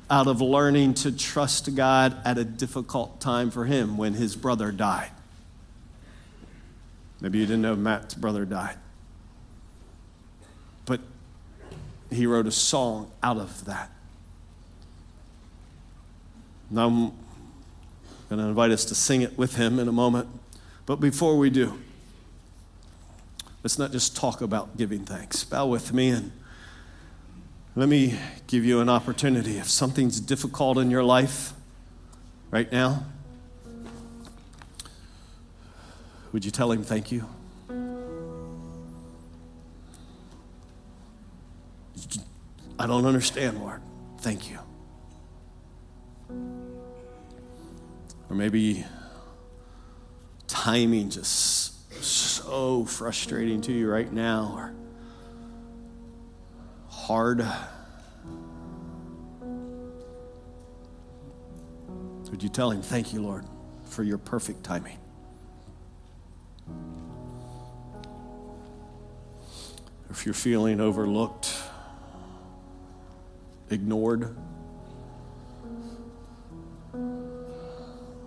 out 0.10 0.28
of 0.28 0.40
learning 0.40 0.94
to 0.94 1.12
trust 1.12 1.76
God 1.76 2.16
at 2.24 2.38
a 2.38 2.46
difficult 2.46 3.20
time 3.20 3.52
for 3.52 3.66
him 3.66 3.98
when 3.98 4.14
his 4.14 4.38
brother 4.38 4.72
died. 4.72 5.12
Maybe 7.20 7.40
you 7.40 7.46
didn't 7.46 7.62
know 7.62 7.76
Matt's 7.76 8.14
brother 8.14 8.46
died. 8.46 8.78
But 10.86 11.02
he 12.10 12.26
wrote 12.26 12.48
a 12.48 12.52
song 12.52 13.12
out 13.22 13.38
of 13.38 13.66
that. 13.66 13.92
Now 16.70 17.12
going 18.32 18.42
to 18.42 18.48
invite 18.48 18.72
us 18.72 18.86
to 18.86 18.96
sing 18.96 19.22
it 19.22 19.38
with 19.38 19.58
him 19.58 19.78
in 19.78 19.88
a 19.88 19.92
moment. 19.92 20.28
But 20.86 21.02
before 21.02 21.38
we 21.38 21.50
do, 21.50 21.80
let's 23.62 23.78
not 23.78 23.92
just 23.92 24.16
talk 24.16 24.42
about 24.42 24.78
giving 24.78 25.06
thanks. 25.06 25.44
Bow 25.44 25.68
with 25.68 25.94
me 25.94 26.10
and 26.10 26.32
let 27.76 27.90
me 27.90 28.18
give 28.48 28.64
you 28.66 28.80
an 28.80 28.90
opportunity. 28.90 29.58
If 29.58 29.70
something's 29.70 30.20
difficult 30.20 30.78
in 30.78 30.90
your 30.90 31.04
life 31.04 31.54
right 32.52 32.72
now, 32.72 33.06
Would 36.32 36.46
you 36.46 36.52
tell 36.52 36.72
him 36.72 36.84
thank 36.84 37.12
you? 37.12 37.26
I 42.80 42.88
don't 42.88 43.06
understand, 43.06 43.60
Lord. 43.60 43.82
Thank 44.20 44.50
you. 44.50 44.60
Or 48.32 48.34
maybe 48.34 48.86
timing 50.48 51.10
just 51.10 52.02
so 52.02 52.86
frustrating 52.86 53.60
to 53.60 53.74
you 53.74 53.92
right 53.92 54.10
now 54.10 54.54
or 54.56 54.74
hard. 56.88 57.46
Would 62.30 62.42
you 62.42 62.48
tell 62.48 62.72
him, 62.72 62.82
Thank 62.82 63.12
you, 63.12 63.22
Lord, 63.22 63.44
for 63.84 64.02
your 64.02 64.18
perfect 64.18 64.64
timing? 64.64 64.98
if 70.10 70.26
you're 70.26 70.34
feeling 70.34 70.80
overlooked, 70.80 71.54
ignored, 73.70 74.34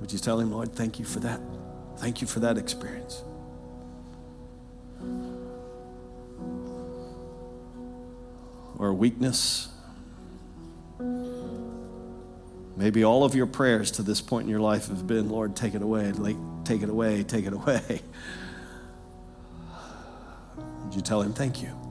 would 0.05 0.13
you 0.13 0.19
tell 0.19 0.39
him, 0.39 0.53
Lord, 0.53 0.75
thank 0.75 0.99
you 0.99 1.05
for 1.07 1.21
that? 1.21 1.41
Thank 1.97 2.21
you 2.21 2.27
for 2.27 2.41
that 2.41 2.59
experience. 2.59 3.25
Or 8.79 8.93
weakness. 8.93 9.69
Maybe 12.77 13.03
all 13.03 13.25
of 13.25 13.35
your 13.35 13.47
prayers 13.47 13.93
to 13.93 14.03
this 14.03 14.21
point 14.21 14.45
in 14.45 14.51
your 14.51 14.61
life 14.61 14.89
have 14.89 15.07
been, 15.07 15.31
Lord, 15.31 15.57
take 15.57 15.75
it 15.75 15.81
away, 15.81 16.13
take 16.65 16.83
it 16.83 16.91
away, 16.91 17.23
take 17.23 17.47
it 17.47 17.55
away. 17.55 18.03
Would 20.85 20.95
you 20.95 21.01
tell 21.01 21.23
him 21.23 21.33
thank 21.33 21.63
you? 21.63 21.84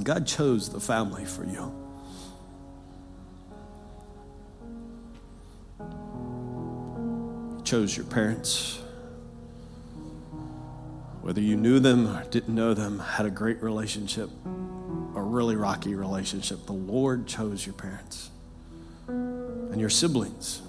And 0.00 0.06
God 0.06 0.26
chose 0.26 0.70
the 0.70 0.80
family 0.80 1.26
for 1.26 1.44
you. 1.44 1.74
He 7.58 7.62
chose 7.64 7.94
your 7.94 8.06
parents. 8.06 8.80
Whether 11.20 11.42
you 11.42 11.58
knew 11.58 11.80
them 11.80 12.06
or 12.06 12.24
didn't 12.30 12.54
know 12.54 12.72
them, 12.72 12.98
had 12.98 13.26
a 13.26 13.30
great 13.30 13.62
relationship, 13.62 14.30
a 14.46 15.20
really 15.20 15.54
rocky 15.54 15.94
relationship, 15.94 16.64
the 16.64 16.72
Lord 16.72 17.26
chose 17.26 17.66
your 17.66 17.74
parents 17.74 18.30
and 19.06 19.78
your 19.78 19.90
siblings 19.90 20.62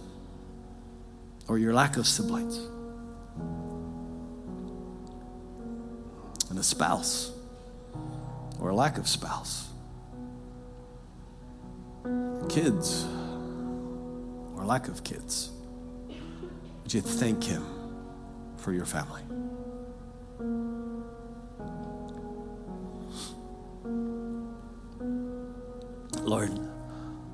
or 1.47 1.57
your 1.57 1.73
lack 1.73 1.95
of 1.95 2.05
siblings, 2.05 2.57
and 6.49 6.59
a 6.59 6.63
spouse 6.63 7.31
or 8.61 8.73
lack 8.73 8.97
of 8.97 9.07
spouse, 9.07 9.67
kids 12.47 13.05
or 14.55 14.63
lack 14.63 14.87
of 14.87 15.03
kids. 15.03 15.51
Would 16.83 16.93
you 16.93 17.01
thank 17.01 17.43
Him 17.43 17.65
for 18.57 18.71
your 18.71 18.85
family? 18.85 19.23
Lord, 26.21 26.51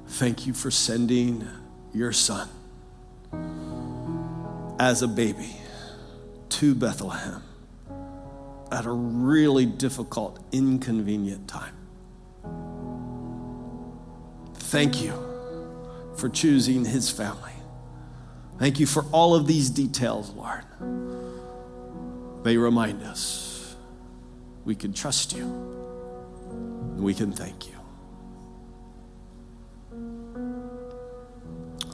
thank 0.08 0.48
you 0.48 0.54
for 0.54 0.72
sending 0.72 1.46
your 1.94 2.14
son 2.14 2.50
as 4.80 5.02
a 5.02 5.08
baby 5.08 5.58
to 6.50 6.74
Bethlehem 6.74 7.44
at 8.72 8.86
a 8.86 8.92
really 8.92 9.66
difficult, 9.66 10.40
inconvenient 10.52 11.48
time. 11.48 11.76
Thank 14.56 15.02
you 15.02 15.14
for 16.18 16.30
choosing 16.30 16.86
his 16.86 17.10
family. 17.10 17.52
Thank 18.60 18.80
you 18.80 18.88
for 18.88 19.04
all 19.12 19.36
of 19.36 19.48
these 19.48 19.70
details, 19.70 20.32
Lord. 20.32 20.64
They 22.44 22.58
remind 22.58 23.04
us 23.04 23.76
we 24.66 24.76
can 24.76 24.94
trust 24.94 25.34
you 25.34 25.46
and 25.46 27.04
we 27.04 27.14
can 27.14 27.32
thank 27.32 27.68
you. 27.68 27.74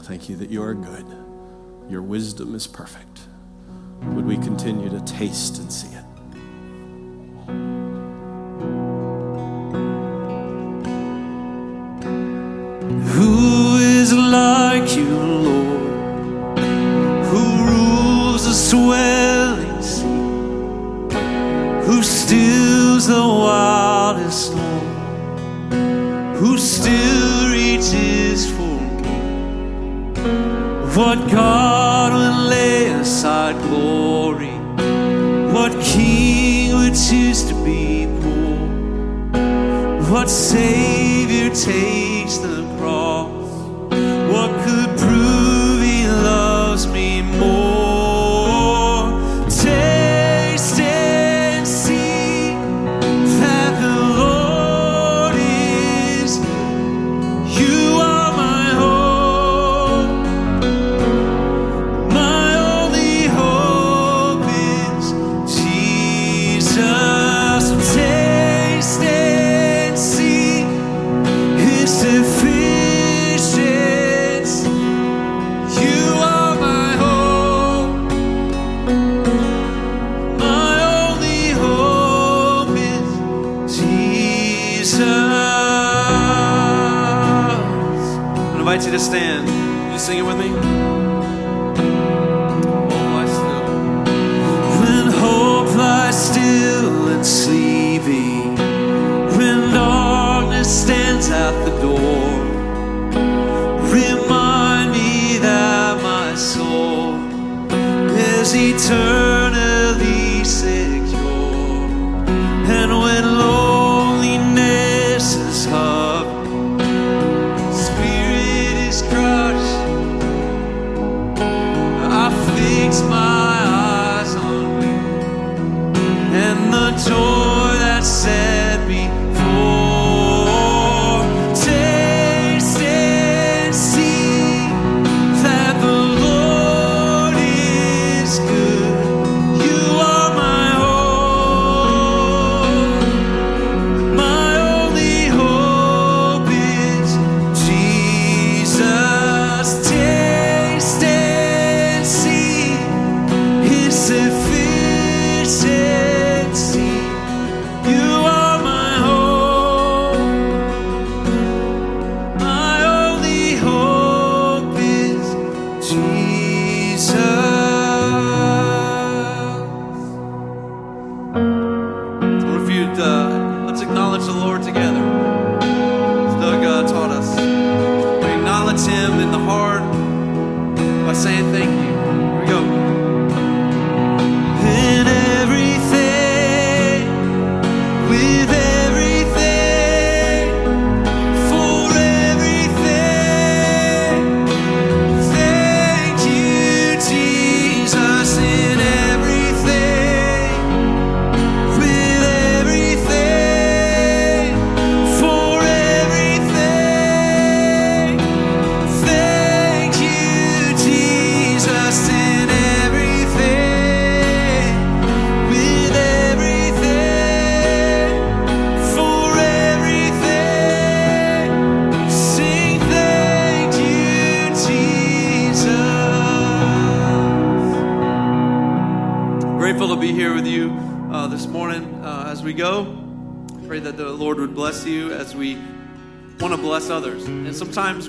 Thank 0.03 0.30
you 0.30 0.36
that 0.38 0.49
you 0.49 0.63
are 0.63 0.74
good. 0.74 1.05
Your 1.89 2.01
wisdom 2.01 2.55
is 2.55 2.67
perfect. 2.67 3.21
Would 4.01 4.26
we 4.26 4.36
continue 4.36 4.89
to 4.89 5.01
taste 5.01 5.59
and 5.59 5.71
see 5.71 5.95
it? 5.95 6.12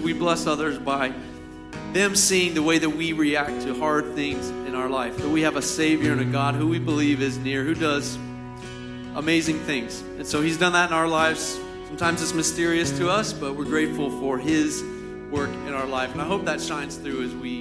We 0.05 0.13
bless 0.13 0.47
others 0.47 0.79
by 0.79 1.13
them 1.95 2.15
seeing 2.15 2.53
the 2.55 2.63
way 2.63 2.79
that 2.79 2.91
we 2.91 3.15
react 3.15 3.63
to 3.63 3.75
hard 3.75 4.15
things 4.15 4.51
in 4.69 4.75
our 4.75 4.89
life. 4.89 5.17
That 5.17 5.31
we 5.31 5.43
have 5.43 5.57
a 5.57 5.63
Savior 5.63 6.13
and 6.13 6.21
a 6.21 6.27
God 6.27 6.55
who 6.55 6.69
we 6.69 6.79
believe 6.79 7.23
is 7.23 7.39
near, 7.39 7.65
who 7.65 7.75
does 7.75 8.17
amazing 9.17 9.61
things. 9.61 10.03
And 10.19 10.27
so 10.27 10.43
He's 10.43 10.59
done 10.59 10.75
that 10.75 10.91
in 10.91 10.95
our 10.95 11.09
lives. 11.09 11.59
Sometimes 11.87 12.21
it's 12.21 12.35
mysterious 12.35 12.91
to 12.99 13.09
us, 13.09 13.33
but 13.33 13.57
we're 13.57 13.65
grateful 13.65 14.11
for 14.21 14.39
His 14.39 14.83
work 15.31 15.51
in 15.51 15.73
our 15.73 15.87
life. 15.87 16.13
And 16.13 16.21
I 16.21 16.27
hope 16.27 16.45
that 16.45 16.61
shines 16.61 16.97
through 16.97 17.25
as 17.25 17.35
we 17.35 17.61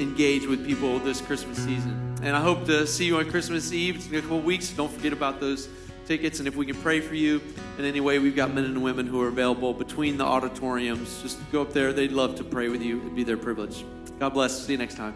engage 0.00 0.46
with 0.46 0.66
people 0.66 0.98
this 0.98 1.20
Christmas 1.20 1.58
season. 1.58 2.16
And 2.22 2.34
I 2.34 2.40
hope 2.40 2.64
to 2.66 2.86
see 2.86 3.04
you 3.04 3.18
on 3.18 3.30
Christmas 3.30 3.72
Eve. 3.72 3.96
It's 3.96 4.08
in 4.08 4.16
a 4.16 4.20
couple 4.20 4.40
weeks. 4.40 4.70
Don't 4.70 4.90
forget 4.90 5.12
about 5.12 5.38
those 5.38 5.68
tickets. 6.06 6.38
And 6.38 6.48
if 6.48 6.56
we 6.56 6.66
can 6.66 6.76
pray 6.76 7.00
for 7.00 7.14
you 7.14 7.40
in 7.78 7.84
any 7.84 8.00
way, 8.00 8.18
we've 8.18 8.34
got 8.34 8.52
men 8.52 8.64
and 8.64 8.82
women 8.82 9.06
who 9.06 9.20
are 9.20 9.28
available 9.28 9.74
between 9.94 10.16
the 10.16 10.24
auditoriums. 10.24 11.22
Just 11.22 11.38
go 11.52 11.62
up 11.62 11.72
there. 11.72 11.92
They'd 11.92 12.10
love 12.10 12.34
to 12.38 12.42
pray 12.42 12.68
with 12.68 12.82
you. 12.82 12.98
It'd 12.98 13.14
be 13.14 13.22
their 13.22 13.36
privilege. 13.36 13.84
God 14.18 14.30
bless. 14.30 14.66
See 14.66 14.72
you 14.72 14.78
next 14.78 14.96
time. 14.96 15.14